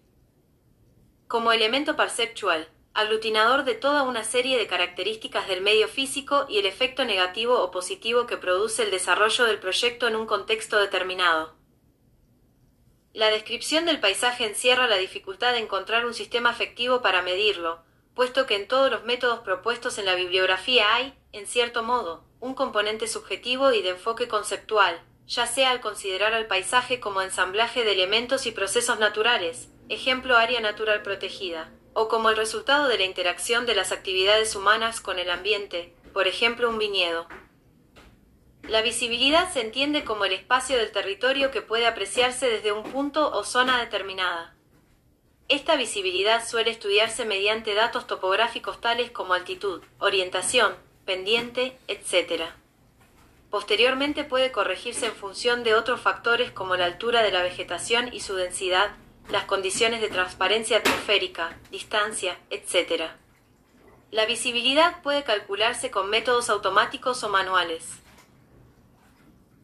Como 1.29 1.53
elemento 1.53 1.95
perceptual, 1.95 2.69
aglutinador 2.95 3.65
de 3.65 3.75
toda 3.75 4.05
una 4.05 4.23
serie 4.23 4.57
de 4.57 4.69
características 4.69 5.49
del 5.49 5.61
medio 5.61 5.89
físico 5.89 6.47
y 6.49 6.59
el 6.59 6.67
efecto 6.67 7.05
negativo 7.05 7.61
o 7.61 7.73
positivo 7.73 8.27
que 8.27 8.37
produce 8.37 8.85
el 8.85 8.93
desarrollo 8.93 9.45
del 9.45 9.59
proyecto 9.59 10.07
en 10.07 10.15
un 10.15 10.27
contexto 10.27 10.79
determinado. 10.79 11.57
La 13.13 13.31
descripción 13.31 13.85
del 13.85 13.99
paisaje 13.99 14.47
encierra 14.47 14.87
la 14.87 14.97
dificultad 14.97 15.53
de 15.53 15.59
encontrar 15.59 16.07
un 16.07 16.15
sistema 16.15 16.51
efectivo 16.51 17.03
para 17.03 17.23
medirlo, 17.23 17.83
puesto 18.15 18.47
que 18.47 18.55
en 18.55 18.69
todos 18.69 18.93
los 18.93 19.03
métodos 19.03 19.41
propuestos 19.41 19.99
en 19.99 20.05
la 20.05 20.15
bibliografía 20.15 20.95
hay, 20.95 21.15
en 21.33 21.49
cierto 21.49 21.83
modo, 21.83 22.25
un 22.39 22.55
componente 22.55 23.09
subjetivo 23.09 23.73
y 23.73 23.83
de 23.83 23.91
enfoque 23.91 24.29
conceptual, 24.29 25.03
ya 25.27 25.49
sea 25.49 25.73
al 25.73 25.81
considerar 25.81 26.33
al 26.33 26.47
paisaje 26.47 27.01
como 27.01 27.23
ensamblaje 27.23 27.83
de 27.83 27.93
elementos 27.93 28.47
y 28.47 28.53
procesos 28.53 29.01
naturales, 29.01 29.69
ejemplo 29.89 30.37
área 30.37 30.61
natural 30.61 31.03
protegida, 31.03 31.73
o 31.95 32.09
como 32.09 32.31
el 32.31 32.37
resultado 32.37 32.89
de 32.89 32.99
la 32.99 33.05
interacción 33.05 33.67
de 33.67 33.75
las 33.75 33.93
actividades 33.93 34.55
humanas 34.55 35.01
con 35.01 35.19
el 35.19 35.31
ambiente, 35.31 35.95
por 36.13 36.29
ejemplo 36.29 36.69
un 36.69 36.79
viñedo. 36.79 37.27
La 38.69 38.83
visibilidad 38.83 39.53
se 39.53 39.61
entiende 39.61 40.05
como 40.05 40.25
el 40.25 40.33
espacio 40.33 40.77
del 40.77 40.91
territorio 40.91 41.51
que 41.51 41.63
puede 41.63 41.87
apreciarse 41.87 42.49
desde 42.49 42.73
un 42.73 42.83
punto 42.83 43.31
o 43.31 43.45
zona 43.45 43.79
determinada. 43.79 44.55
Esta 45.49 45.77
visibilidad 45.77 46.47
suele 46.47 46.71
estudiarse 46.71 47.27
mediante 47.27 47.75
datos 47.75 48.07
topográficos 48.07 48.81
tales 48.81 49.11
como 49.11 49.35
altitud, 49.35 49.83
orientación, 49.99 50.75
pendiente, 51.05 51.77
etc. 51.87 52.45
Posteriormente 53.51 54.25
puede 54.25 54.51
corregirse 54.51 55.07
en 55.07 55.13
función 55.13 55.63
de 55.63 55.75
otros 55.75 56.01
factores 56.01 56.51
como 56.51 56.77
la 56.77 56.87
altura 56.87 57.23
de 57.23 57.31
la 57.31 57.43
vegetación 57.43 58.13
y 58.13 58.21
su 58.21 58.35
densidad, 58.35 58.97
las 59.31 59.45
condiciones 59.45 60.01
de 60.01 60.09
transparencia 60.09 60.79
atmosférica, 60.79 61.59
distancia, 61.71 62.39
etc. 62.51 63.11
La 64.11 64.27
visibilidad 64.27 65.03
puede 65.03 65.25
calcularse 65.25 65.91
con 65.91 66.11
métodos 66.11 66.51
automáticos 66.51 67.25
o 67.25 67.29
manuales. 67.29 67.85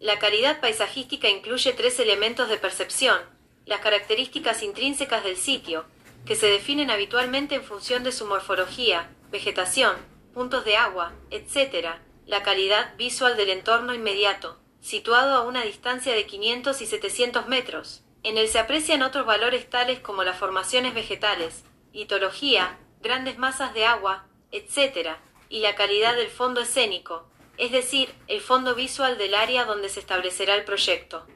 La 0.01 0.19
calidad 0.19 0.61
paisajística 0.61 1.29
incluye 1.29 1.73
tres 1.75 2.01
elementos 2.01 2.49
de 2.49 2.57
percepción, 2.57 3.21
las 3.67 3.81
características 3.81 4.63
intrínsecas 4.63 5.23
del 5.23 5.37
sitio, 5.37 5.85
que 6.25 6.35
se 6.35 6.47
definen 6.47 6.91
habitualmente 6.91 7.55
en 7.55 7.63
función 7.63 8.03
de 8.03 8.13
su 8.13 8.27
morfología, 8.27 9.11
vegetación, 9.31 9.97
puntos 10.33 10.65
de 10.65 10.77
agua, 10.77 11.13
etc., 11.31 11.97
la 12.27 12.43
calidad 12.43 12.97
visual 12.97 13.37
del 13.37 13.51
entorno 13.51 13.95
inmediato, 13.95 14.59
situado 14.81 15.35
a 15.35 15.43
una 15.43 15.63
distancia 15.63 16.15
de 16.15 16.27
500 16.27 16.81
y 16.81 16.87
700 16.87 17.47
metros. 17.47 18.03
En 18.23 18.37
él 18.39 18.49
se 18.49 18.59
aprecian 18.59 19.03
otros 19.03 19.27
valores 19.27 19.69
tales 19.69 20.01
como 20.01 20.25
las 20.25 20.39
formaciones 20.39 20.95
vegetales, 20.95 21.65
litología, 21.93 22.79
grandes 23.01 23.39
masas 23.39 23.73
de 23.75 23.87
agua, 23.87 24.27
etc., 24.53 25.17
y 25.49 25.61
la 25.61 25.75
calidad 25.75 26.15
del 26.15 26.29
fondo 26.29 26.61
escénico, 26.61 27.29
es 27.57 27.73
decir, 27.73 28.15
el 28.29 28.41
fondo 28.41 28.75
visual 28.75 29.19
del 29.19 29.35
área 29.35 29.65
donde 29.65 29.89
se 29.89 30.01
establecerá 30.01 30.55
el 30.55 30.65
proyecto. 30.65 31.27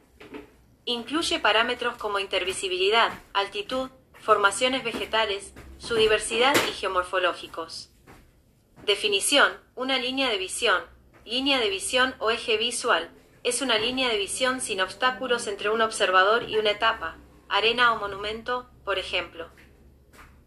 Incluye 0.85 1.39
parámetros 1.39 1.97
como 1.97 2.19
intervisibilidad, 2.19 3.13
altitud, 3.33 3.91
formaciones 4.21 4.85
vegetales, 4.85 5.53
su 5.79 5.97
diversidad 5.97 6.55
y 6.69 6.73
geomorfológicos. 6.73 7.91
Definición. 8.85 9.53
Una 9.75 9.99
línea 9.99 10.31
de 10.31 10.39
visión. 10.39 10.83
Línea 11.25 11.59
de 11.59 11.71
visión 11.71 12.15
o 12.19 12.31
eje 12.31 12.57
visual. 12.59 13.11
Es 13.45 13.61
una 13.61 13.77
línea 13.77 14.09
de 14.09 14.17
visión 14.17 14.63
sin 14.63 14.81
obstáculos 14.81 15.47
entre 15.49 15.69
un 15.69 15.83
observador 15.83 16.49
y 16.49 16.57
una 16.57 16.71
etapa, 16.71 17.19
arena 17.51 17.93
o 17.93 17.99
monumento, 17.99 18.71
por 18.87 18.99
ejemplo. 18.99 19.51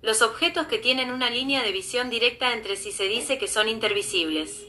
Los 0.02 0.24
objetos 0.24 0.66
que 0.66 0.80
tienen 0.80 1.12
una 1.12 1.30
línea 1.30 1.62
de 1.62 1.72
visión 1.72 2.10
directa 2.10 2.54
entre 2.54 2.76
sí 2.76 2.92
se 2.92 3.04
dice 3.04 3.38
que 3.38 3.48
son 3.48 3.70
intervisibles. 3.70 4.66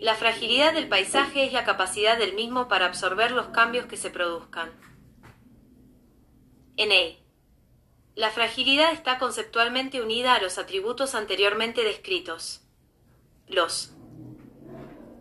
La 0.00 0.14
fragilidad 0.14 0.72
del 0.72 0.88
paisaje 0.88 1.44
es 1.44 1.52
la 1.52 1.64
capacidad 1.64 2.16
del 2.16 2.32
mismo 2.32 2.68
para 2.68 2.86
absorber 2.86 3.32
los 3.32 3.48
cambios 3.48 3.84
que 3.84 3.98
se 3.98 4.08
produzcan. 4.08 4.72
Él. 6.78 7.18
La 8.14 8.30
fragilidad 8.30 8.92
está 8.92 9.18
conceptualmente 9.18 10.00
unida 10.00 10.34
a 10.34 10.40
los 10.40 10.56
atributos 10.56 11.14
anteriormente 11.14 11.84
descritos. 11.84 12.62
Los 13.46 13.95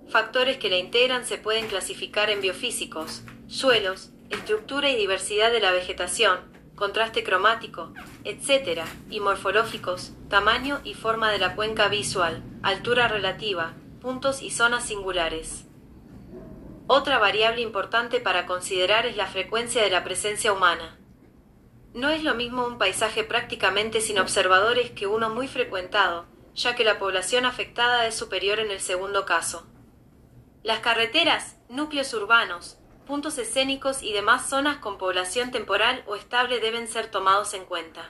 factores 0.10 0.58
que 0.58 0.70
la 0.70 0.78
integran 0.78 1.26
se 1.26 1.38
pueden 1.38 1.68
clasificar 1.68 2.30
en 2.30 2.42
biofísicos, 2.42 3.24
suelos, 3.48 4.12
estructura 4.30 4.90
y 4.90 4.96
diversidad 4.96 5.52
de 5.52 5.60
la 5.60 5.72
vegetación, 5.72 6.40
contraste 6.76 7.24
cromático, 7.24 7.94
etc., 8.24 8.82
y 9.10 9.20
morfológicos, 9.20 10.14
tamaño 10.30 10.82
y 10.84 10.94
forma 10.94 11.32
de 11.32 11.40
la 11.40 11.56
cuenca 11.56 11.88
visual, 11.88 12.44
altura 12.64 13.08
relativa, 13.08 13.74
puntos 14.02 14.42
y 14.42 14.52
zonas 14.52 14.86
singulares. 14.86 15.66
Otra 16.88 17.18
variable 17.18 17.62
importante 17.62 18.20
para 18.20 18.46
considerar 18.46 19.06
es 19.06 19.18
la 19.18 19.26
frecuencia 19.26 19.82
de 19.82 19.90
la 19.90 20.04
presencia 20.04 20.54
humana. 20.54 21.00
No 21.94 22.10
es 22.10 22.24
lo 22.24 22.36
mismo 22.36 22.68
un 22.68 22.78
paisaje 22.78 23.24
prácticamente 23.24 24.02
sin 24.02 24.20
observadores 24.20 24.92
que 24.92 25.08
uno 25.08 25.30
muy 25.30 25.48
frecuentado, 25.48 26.26
ya 26.54 26.76
que 26.76 26.84
la 26.84 27.00
población 27.00 27.46
afectada 27.46 28.06
es 28.06 28.16
superior 28.16 28.60
en 28.60 28.70
el 28.70 28.82
segundo 28.82 29.26
caso. 29.26 29.66
Las 30.66 30.80
carreteras, 30.80 31.58
núcleos 31.70 32.12
urbanos, 32.16 32.80
puntos 33.06 33.38
escénicos 33.38 34.02
y 34.02 34.14
demás 34.14 34.50
zonas 34.50 34.78
con 34.78 34.98
población 34.98 35.52
temporal 35.52 36.04
o 36.08 36.16
estable 36.16 36.60
deben 36.60 36.88
ser 36.88 37.06
tomados 37.12 37.54
en 37.54 37.66
cuenta. 37.66 38.10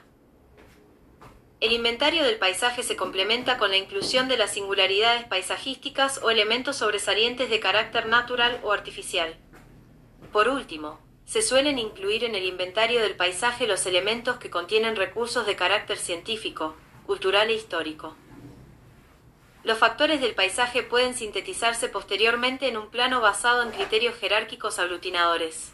El 1.60 1.74
inventario 1.74 2.24
del 2.24 2.38
paisaje 2.38 2.82
se 2.82 2.96
complementa 2.96 3.58
con 3.58 3.72
la 3.72 3.76
inclusión 3.76 4.30
de 4.30 4.38
las 4.38 4.52
singularidades 4.52 5.26
paisajísticas 5.26 6.24
o 6.24 6.30
elementos 6.30 6.78
sobresalientes 6.78 7.50
de 7.50 7.60
carácter 7.60 8.06
natural 8.06 8.62
o 8.64 8.72
artificial. 8.72 9.36
Por 10.32 10.48
último, 10.48 11.02
se 11.26 11.42
suelen 11.42 11.78
incluir 11.78 12.24
en 12.24 12.36
el 12.36 12.46
inventario 12.46 13.02
del 13.02 13.18
paisaje 13.18 13.68
los 13.68 13.86
elementos 13.86 14.38
que 14.38 14.50
contienen 14.50 14.96
recursos 14.96 15.46
de 15.46 15.58
carácter 15.58 15.98
científico, 15.98 16.78
cultural 17.06 17.50
e 17.50 17.56
histórico. 17.56 18.16
Los 19.66 19.80
factores 19.80 20.22
del 20.22 20.36
paisaje 20.36 20.84
pueden 20.84 21.16
sintetizarse 21.16 21.90
posteriormente 21.90 22.68
en 22.68 22.78
un 22.78 22.92
plano 22.92 23.20
basado 23.20 23.64
en 23.64 23.72
criterios 23.72 24.14
jerárquicos 24.14 24.78
aglutinadores. 24.78 25.74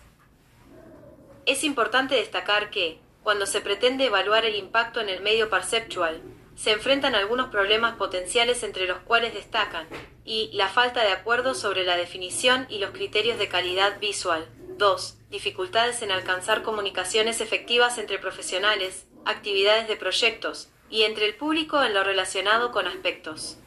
Es 1.45 1.65
importante 1.65 2.15
destacar 2.15 2.69
que, 2.69 2.99
cuando 3.21 3.45
se 3.45 3.59
pretende 3.59 4.05
evaluar 4.05 4.45
el 4.45 4.55
impacto 4.55 5.01
en 5.01 5.09
el 5.09 5.21
medio 5.21 5.49
perceptual, 5.49 6.21
se 6.55 6.71
enfrentan 6.71 7.15
algunos 7.15 7.49
problemas 7.49 7.97
potenciales 7.97 8.63
entre 8.63 8.87
los 8.87 8.99
cuales 8.99 9.33
destacan, 9.33 9.89
y 10.23 10.51
la 10.53 10.69
falta 10.69 11.03
de 11.03 11.11
acuerdo 11.11 11.53
sobre 11.53 11.83
la 11.83 11.97
definición 11.97 12.67
y 12.69 12.79
los 12.79 12.91
criterios 12.91 13.37
de 13.39 13.49
calidad 13.49 13.99
visual. 13.99 14.47
2. 14.77 15.17
Dificultades 15.29 16.01
en 16.01 16.13
alcanzar 16.13 16.63
comunicaciones 16.63 17.41
efectivas 17.41 17.97
entre 17.97 18.19
profesionales, 18.19 19.05
actividades 19.25 19.89
de 19.89 19.97
proyectos, 19.97 20.69
y 20.89 21.01
entre 21.01 21.25
el 21.25 21.35
público 21.35 21.83
en 21.83 21.93
lo 21.93 22.05
relacionado 22.05 22.71
con 22.71 22.87
aspectos 22.87 23.57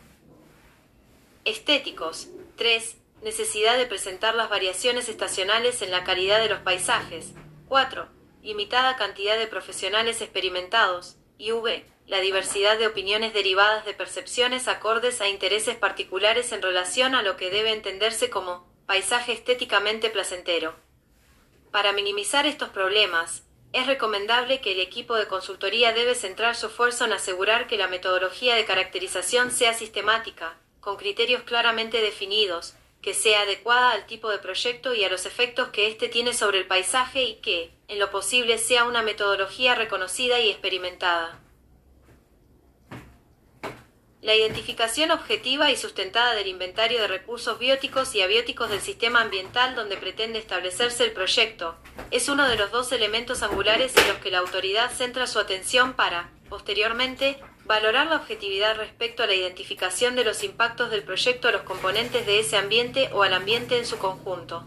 estéticos. 1.45 2.29
3. 2.57 2.97
Necesidad 3.23 3.77
de 3.77 3.87
presentar 3.87 4.35
las 4.35 4.49
variaciones 4.49 5.09
estacionales 5.09 5.83
en 5.83 5.91
la 5.91 6.05
calidad 6.05 6.41
de 6.41 6.49
los 6.49 6.61
paisajes. 6.61 7.33
4. 7.69 8.09
Limitada 8.43 8.97
cantidad 8.97 9.39
de 9.39 9.47
profesionales 9.47 10.21
experimentados. 10.21 11.17
Y 11.37 11.53
v. 11.53 11.87
La 12.07 12.21
diversidad 12.21 12.79
de 12.79 12.87
opiniones 12.87 13.33
derivadas 13.33 13.85
de 13.85 13.95
percepciones 13.95 14.69
acordes 14.69 15.21
a 15.21 15.29
intereses 15.29 15.77
particulares 15.77 16.53
en 16.53 16.63
relación 16.63 17.15
a 17.15 17.23
lo 17.23 17.37
que 17.37 17.51
debe 17.51 17.73
entenderse 17.73 18.29
como 18.31 18.71
paisaje 18.87 19.33
estéticamente 19.33 20.11
placentero. 20.11 20.75
Para 21.71 21.93
minimizar 21.93 22.47
estos 22.47 22.69
problemas, 22.69 23.45
es 23.73 23.87
recomendable 23.87 24.61
que 24.61 24.73
el 24.73 24.81
equipo 24.81 25.17
de 25.17 25.27
consultoría 25.27 25.93
debe 25.93 26.15
centrar 26.15 26.55
su 26.55 26.67
esfuerzo 26.67 27.07
en 27.07 27.13
asegurar 27.13 27.67
que 27.67 27.79
la 27.79 27.89
metodología 27.89 28.55
de 28.55 28.65
caracterización 28.65 29.51
sea 29.51 29.75
sistemática, 29.75 30.59
con 30.85 30.97
criterios 30.97 31.45
claramente 31.45 32.03
definidos, 32.03 32.75
que 33.01 33.15
sea 33.15 33.41
adecuada 33.41 33.93
al 33.93 34.05
tipo 34.07 34.29
de 34.29 34.39
proyecto 34.39 34.95
y 34.95 35.03
a 35.03 35.09
los 35.09 35.25
efectos 35.25 35.69
que 35.69 35.89
éste 35.89 36.11
tiene 36.11 36.35
sobre 36.35 36.59
el 36.59 36.67
paisaje 36.67 37.23
y 37.23 37.35
que, 37.37 37.71
en 37.89 37.99
lo 37.99 38.11
posible, 38.11 38.59
sea 38.59 38.85
una 38.85 39.03
metodología 39.03 39.75
reconocida 39.75 40.41
y 40.41 40.51
experimentada. 40.51 41.41
La 44.21 44.35
identificación 44.35 45.11
objetiva 45.11 45.71
y 45.71 45.77
sustentada 45.77 46.35
del 46.35 46.49
inventario 46.49 47.01
de 47.01 47.09
recursos 47.09 47.59
bióticos 47.59 48.15
y 48.15 48.21
abióticos 48.21 48.69
del 48.69 48.81
sistema 48.81 49.23
ambiental 49.23 49.75
donde 49.75 49.97
pretende 49.97 50.39
establecerse 50.39 51.05
el 51.05 51.13
proyecto 51.13 51.77
es 52.11 52.29
uno 52.29 52.47
de 52.47 52.57
los 52.57 52.71
dos 52.71 52.93
elementos 52.93 53.43
angulares 53.43 53.95
en 53.97 54.09
los 54.09 54.19
que 54.19 54.31
la 54.31 54.39
autoridad 54.39 54.91
centra 54.91 55.27
su 55.27 55.39
atención 55.39 55.95
para, 55.95 56.31
posteriormente, 56.49 57.39
valorar 57.65 58.09
la 58.09 58.17
objetividad 58.17 58.77
respecto 58.77 59.23
a 59.23 59.27
la 59.27 59.35
identificación 59.35 60.17
de 60.17 60.25
los 60.25 60.45
impactos 60.45 60.91
del 60.91 61.03
proyecto 61.03 61.49
a 61.49 61.53
los 61.53 61.63
componentes 61.63 62.27
de 62.27 62.41
ese 62.41 62.57
ambiente 62.57 63.09
o 63.13 63.23
al 63.23 63.33
ambiente 63.33 63.79
en 63.79 63.87
su 63.87 63.99
conjunto. 63.99 64.65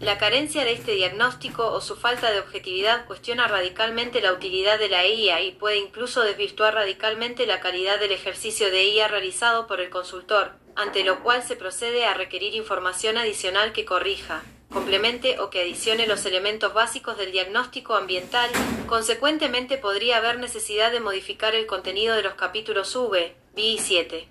La 0.00 0.18
carencia 0.18 0.64
de 0.64 0.72
este 0.72 0.92
diagnóstico 0.92 1.68
o 1.68 1.80
su 1.80 1.96
falta 1.96 2.30
de 2.30 2.40
objetividad 2.40 3.06
cuestiona 3.06 3.48
radicalmente 3.48 4.20
la 4.20 4.32
utilidad 4.32 4.78
de 4.78 4.90
la 4.90 5.06
IA 5.06 5.40
y 5.40 5.52
puede 5.52 5.78
incluso 5.78 6.22
desvirtuar 6.22 6.74
radicalmente 6.74 7.46
la 7.46 7.60
calidad 7.60 7.98
del 7.98 8.12
ejercicio 8.12 8.70
de 8.70 8.84
IA 8.84 9.08
realizado 9.08 9.66
por 9.66 9.80
el 9.80 9.88
consultor, 9.88 10.52
ante 10.74 11.02
lo 11.02 11.22
cual 11.22 11.42
se 11.42 11.56
procede 11.56 12.04
a 12.04 12.12
requerir 12.12 12.54
información 12.54 13.16
adicional 13.16 13.72
que 13.72 13.86
corrija, 13.86 14.42
complemente 14.76 15.40
o 15.40 15.48
que 15.48 15.62
adicione 15.62 16.06
los 16.06 16.26
elementos 16.26 16.74
básicos 16.74 17.16
del 17.16 17.32
diagnóstico 17.32 17.94
ambiental, 17.94 18.50
consecuentemente 18.86 19.78
podría 19.78 20.18
haber 20.18 20.38
necesidad 20.38 20.92
de 20.92 21.00
modificar 21.00 21.54
el 21.54 21.66
contenido 21.66 22.14
de 22.14 22.22
los 22.22 22.34
capítulos 22.34 22.94
V, 22.94 23.34
B 23.54 23.62
y 23.62 23.78
7. 23.78 24.28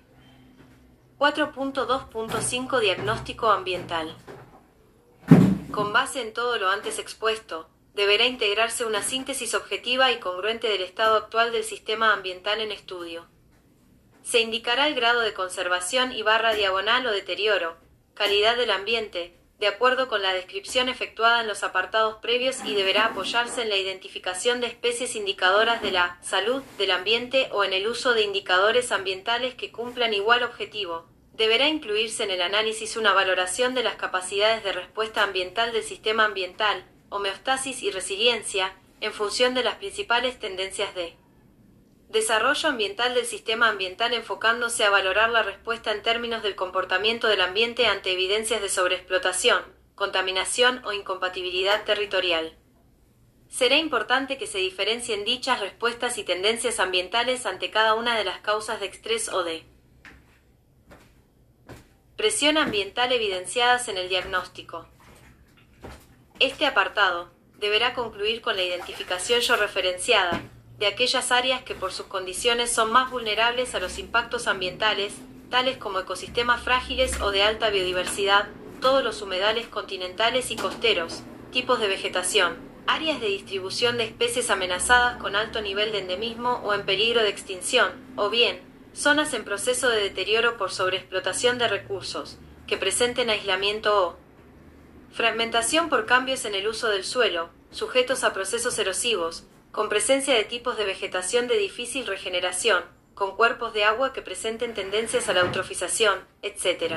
4.2.5 1.18 2.80
Diagnóstico 2.80 3.50
ambiental 3.50 4.14
con 5.76 5.92
base 5.92 6.22
en 6.22 6.32
todo 6.32 6.56
lo 6.56 6.70
antes 6.70 6.98
expuesto, 6.98 7.68
deberá 7.92 8.24
integrarse 8.24 8.86
una 8.86 9.02
síntesis 9.02 9.52
objetiva 9.52 10.10
y 10.10 10.20
congruente 10.20 10.68
del 10.68 10.80
estado 10.80 11.16
actual 11.16 11.52
del 11.52 11.64
sistema 11.64 12.14
ambiental 12.14 12.62
en 12.62 12.72
estudio. 12.72 13.26
Se 14.22 14.40
indicará 14.40 14.88
el 14.88 14.94
grado 14.94 15.20
de 15.20 15.34
conservación 15.34 16.12
y 16.12 16.22
barra 16.22 16.54
diagonal 16.54 17.06
o 17.06 17.12
deterioro, 17.12 17.76
calidad 18.14 18.56
del 18.56 18.70
ambiente, 18.70 19.36
de 19.58 19.68
acuerdo 19.68 20.08
con 20.08 20.22
la 20.22 20.34
descripción 20.34 20.88
efectuada 20.88 21.40
en 21.40 21.48
los 21.48 21.62
apartados 21.62 22.16
previos 22.16 22.58
y 22.64 22.74
deberá 22.74 23.06
apoyarse 23.06 23.62
en 23.62 23.70
la 23.70 23.76
identificación 23.76 24.60
de 24.60 24.66
especies 24.66 25.16
indicadoras 25.16 25.80
de 25.80 25.92
la 25.92 26.18
salud 26.22 26.62
del 26.76 26.90
ambiente 26.90 27.48
o 27.52 27.64
en 27.64 27.72
el 27.72 27.86
uso 27.86 28.12
de 28.12 28.22
indicadores 28.22 28.92
ambientales 28.92 29.54
que 29.54 29.72
cumplan 29.72 30.12
igual 30.12 30.42
objetivo, 30.42 31.06
deberá 31.32 31.68
incluirse 31.68 32.24
en 32.24 32.30
el 32.30 32.42
análisis 32.42 32.96
una 32.96 33.12
valoración 33.12 33.74
de 33.74 33.82
las 33.82 33.96
capacidades 33.96 34.62
de 34.62 34.72
respuesta 34.72 35.22
ambiental 35.22 35.72
del 35.72 35.82
sistema 35.82 36.24
ambiental, 36.24 36.84
homeostasis 37.08 37.82
y 37.82 37.90
resiliencia, 37.90 38.74
en 39.00 39.12
función 39.12 39.54
de 39.54 39.62
las 39.62 39.76
principales 39.76 40.38
tendencias 40.38 40.94
de 40.94 41.16
desarrollo 42.08 42.68
ambiental 42.68 43.14
del 43.14 43.26
sistema 43.26 43.68
ambiental 43.68 44.14
enfocándose 44.14 44.84
a 44.84 44.90
valorar 44.90 45.30
la 45.30 45.42
respuesta 45.42 45.92
en 45.92 46.02
términos 46.02 46.42
del 46.42 46.54
comportamiento 46.54 47.28
del 47.28 47.40
ambiente 47.40 47.86
ante 47.86 48.12
evidencias 48.12 48.62
de 48.62 48.68
sobreexplotación, 48.68 49.62
contaminación 49.94 50.82
o 50.84 50.92
incompatibilidad 50.92 51.84
territorial. 51.84 52.56
Será 53.48 53.76
importante 53.76 54.38
que 54.38 54.46
se 54.46 54.58
diferencien 54.58 55.24
dichas 55.24 55.60
respuestas 55.60 56.18
y 56.18 56.24
tendencias 56.24 56.80
ambientales 56.80 57.46
ante 57.46 57.70
cada 57.70 57.94
una 57.94 58.16
de 58.16 58.24
las 58.24 58.40
causas 58.40 58.80
de 58.80 58.86
estrés 58.86 59.28
o 59.28 59.44
de 59.44 59.64
Presión 62.16 62.56
ambiental 62.56 63.12
evidenciadas 63.12 63.88
en 63.88 63.98
el 63.98 64.08
diagnóstico. 64.08 64.86
Este 66.40 66.64
apartado 66.64 67.30
deberá 67.58 67.92
concluir 67.92 68.40
con 68.40 68.56
la 68.56 68.62
identificación 68.62 69.40
yo 69.40 69.56
referenciada 69.56 70.40
de 70.78 70.86
aquellas 70.86 71.32
áreas 71.32 71.62
que 71.62 71.74
por 71.74 71.92
sus 71.92 72.06
condiciones 72.06 72.70
son 72.70 72.92
más 72.92 73.10
vulnerables 73.10 73.74
a 73.74 73.80
los 73.80 73.98
impactos 73.98 74.46
ambientales, 74.46 75.14
tales 75.50 75.78
como 75.78 76.00
ecosistemas 76.00 76.62
frágiles 76.62 77.20
o 77.20 77.30
de 77.30 77.42
alta 77.42 77.70
biodiversidad, 77.70 78.48
todos 78.80 79.02
los 79.02 79.22
humedales 79.22 79.66
continentales 79.68 80.50
y 80.50 80.56
costeros, 80.56 81.22
tipos 81.50 81.80
de 81.80 81.88
vegetación, 81.88 82.56
áreas 82.86 83.20
de 83.20 83.28
distribución 83.28 83.96
de 83.96 84.04
especies 84.04 84.50
amenazadas 84.50 85.16
con 85.16 85.34
alto 85.34 85.62
nivel 85.62 85.92
de 85.92 86.00
endemismo 86.00 86.60
o 86.62 86.74
en 86.74 86.84
peligro 86.84 87.22
de 87.22 87.30
extinción, 87.30 87.92
o 88.16 88.28
bien, 88.28 88.60
zonas 88.94 89.32
en 89.34 89.44
proceso 89.44 89.88
de 89.88 90.00
deterioro 90.00 90.56
por 90.56 90.70
sobreexplotación 90.70 91.58
de 91.58 91.68
recursos, 91.68 92.38
que 92.66 92.76
presenten 92.76 93.30
aislamiento 93.30 94.08
o 94.08 94.16
fragmentación 95.12 95.88
por 95.88 96.04
cambios 96.04 96.44
en 96.44 96.54
el 96.54 96.68
uso 96.68 96.88
del 96.88 97.04
suelo, 97.04 97.48
sujetos 97.70 98.24
a 98.24 98.34
procesos 98.34 98.78
erosivos, 98.78 99.44
con 99.76 99.90
presencia 99.90 100.32
de 100.32 100.44
tipos 100.44 100.78
de 100.78 100.86
vegetación 100.86 101.48
de 101.48 101.58
difícil 101.58 102.06
regeneración, 102.06 102.82
con 103.14 103.36
cuerpos 103.36 103.74
de 103.74 103.84
agua 103.84 104.14
que 104.14 104.22
presenten 104.22 104.72
tendencias 104.72 105.28
a 105.28 105.34
la 105.34 105.40
eutrofización, 105.40 106.18
etc. 106.40 106.94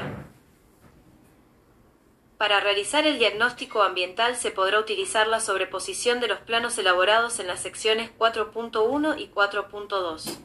Para 2.38 2.62
realizar 2.62 3.06
el 3.06 3.20
diagnóstico 3.20 3.84
ambiental 3.84 4.38
se 4.38 4.52
podrá 4.52 4.80
utilizar 4.80 5.28
la 5.28 5.42
sobreposición 5.42 6.22
de 6.22 6.30
los 6.30 6.40
planos 6.40 6.78
elaborados 6.78 7.42
en 7.42 7.48
las 7.48 7.60
secciones 7.60 8.12
4.1 8.18 9.20
y 9.20 9.28
4.2. 9.28 10.38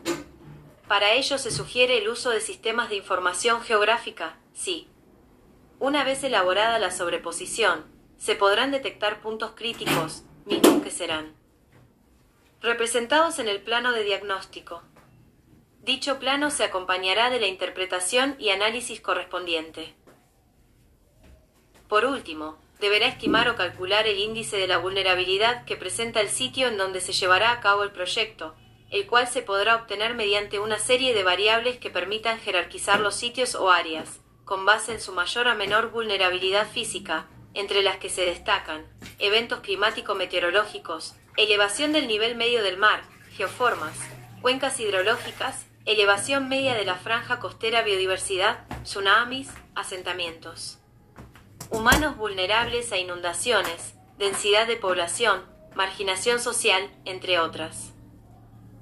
Para 0.88 1.12
ello 1.12 1.38
se 1.38 1.52
sugiere 1.52 1.98
el 1.98 2.08
uso 2.08 2.30
de 2.30 2.40
sistemas 2.40 2.88
de 2.88 2.96
información 2.96 3.60
geográfica, 3.60 4.40
sí. 4.52 4.88
Una 5.78 6.02
vez 6.02 6.24
elaborada 6.24 6.80
la 6.80 6.90
sobreposición, 6.90 7.84
se 8.18 8.34
podrán 8.34 8.72
detectar 8.72 9.20
puntos 9.20 9.52
críticos, 9.54 10.24
mismos 10.46 10.82
que 10.82 10.90
serán 10.90 11.43
representados 12.64 13.38
en 13.38 13.48
el 13.48 13.60
plano 13.60 13.92
de 13.92 14.04
diagnóstico. 14.04 14.82
Dicho 15.82 16.18
plano 16.18 16.50
se 16.50 16.64
acompañará 16.64 17.28
de 17.28 17.38
la 17.38 17.46
interpretación 17.46 18.36
y 18.38 18.48
análisis 18.48 19.02
correspondiente. 19.02 19.94
Por 21.88 22.06
último, 22.06 22.56
deberá 22.80 23.06
estimar 23.06 23.50
o 23.50 23.56
calcular 23.56 24.06
el 24.06 24.18
índice 24.18 24.56
de 24.56 24.66
la 24.66 24.78
vulnerabilidad 24.78 25.66
que 25.66 25.76
presenta 25.76 26.22
el 26.22 26.30
sitio 26.30 26.68
en 26.68 26.78
donde 26.78 27.02
se 27.02 27.12
llevará 27.12 27.52
a 27.52 27.60
cabo 27.60 27.82
el 27.82 27.92
proyecto, 27.92 28.54
el 28.90 29.06
cual 29.06 29.28
se 29.28 29.42
podrá 29.42 29.76
obtener 29.76 30.14
mediante 30.14 30.58
una 30.58 30.78
serie 30.78 31.12
de 31.12 31.22
variables 31.22 31.76
que 31.76 31.90
permitan 31.90 32.38
jerarquizar 32.38 32.98
los 32.98 33.14
sitios 33.14 33.54
o 33.54 33.70
áreas, 33.70 34.20
con 34.46 34.64
base 34.64 34.92
en 34.92 35.02
su 35.02 35.12
mayor 35.12 35.48
o 35.48 35.54
menor 35.54 35.90
vulnerabilidad 35.90 36.66
física, 36.66 37.26
entre 37.52 37.82
las 37.82 37.98
que 37.98 38.08
se 38.08 38.24
destacan 38.24 38.86
eventos 39.18 39.60
climático-meteorológicos, 39.60 41.14
elevación 41.36 41.92
del 41.92 42.06
nivel 42.06 42.36
medio 42.36 42.62
del 42.62 42.76
mar, 42.76 43.02
geoformas, 43.32 43.98
cuencas 44.40 44.78
hidrológicas, 44.78 45.66
elevación 45.84 46.48
media 46.48 46.74
de 46.74 46.84
la 46.84 46.94
franja 46.94 47.40
costera, 47.40 47.82
biodiversidad, 47.82 48.64
tsunamis, 48.84 49.50
asentamientos. 49.74 50.78
Humanos 51.70 52.16
vulnerables 52.16 52.92
a 52.92 52.98
inundaciones, 52.98 53.94
densidad 54.16 54.68
de 54.68 54.76
población, 54.76 55.42
marginación 55.74 56.38
social, 56.38 56.88
entre 57.04 57.40
otras. 57.40 57.92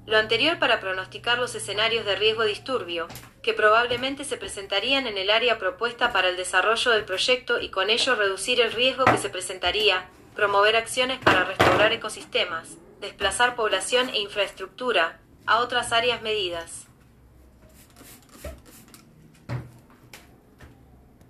Lo 0.05 0.17
anterior 0.17 0.59
para 0.59 0.79
pronosticar 0.79 1.39
los 1.39 1.55
escenarios 1.55 2.05
de 2.05 2.15
riesgo 2.15 2.43
disturbio, 2.43 3.07
que 3.41 3.53
probablemente 3.53 4.25
se 4.25 4.37
presentarían 4.37 5.07
en 5.07 5.17
el 5.17 5.31
área 5.31 5.57
propuesta 5.57 6.11
para 6.11 6.29
el 6.29 6.37
desarrollo 6.37 6.91
del 6.91 7.05
proyecto 7.05 7.59
y 7.59 7.69
con 7.69 7.89
ello 7.89 8.15
reducir 8.15 8.61
el 8.61 8.73
riesgo 8.73 9.05
que 9.05 9.17
se 9.17 9.29
presentaría, 9.29 10.07
promover 10.35 10.75
acciones 10.75 11.19
para 11.19 11.43
restaurar 11.43 11.91
ecosistemas, 11.91 12.77
desplazar 12.99 13.55
población 13.55 14.09
e 14.09 14.19
infraestructura 14.19 15.19
a 15.45 15.59
otras 15.59 15.91
áreas 15.91 16.21
medidas. 16.21 16.87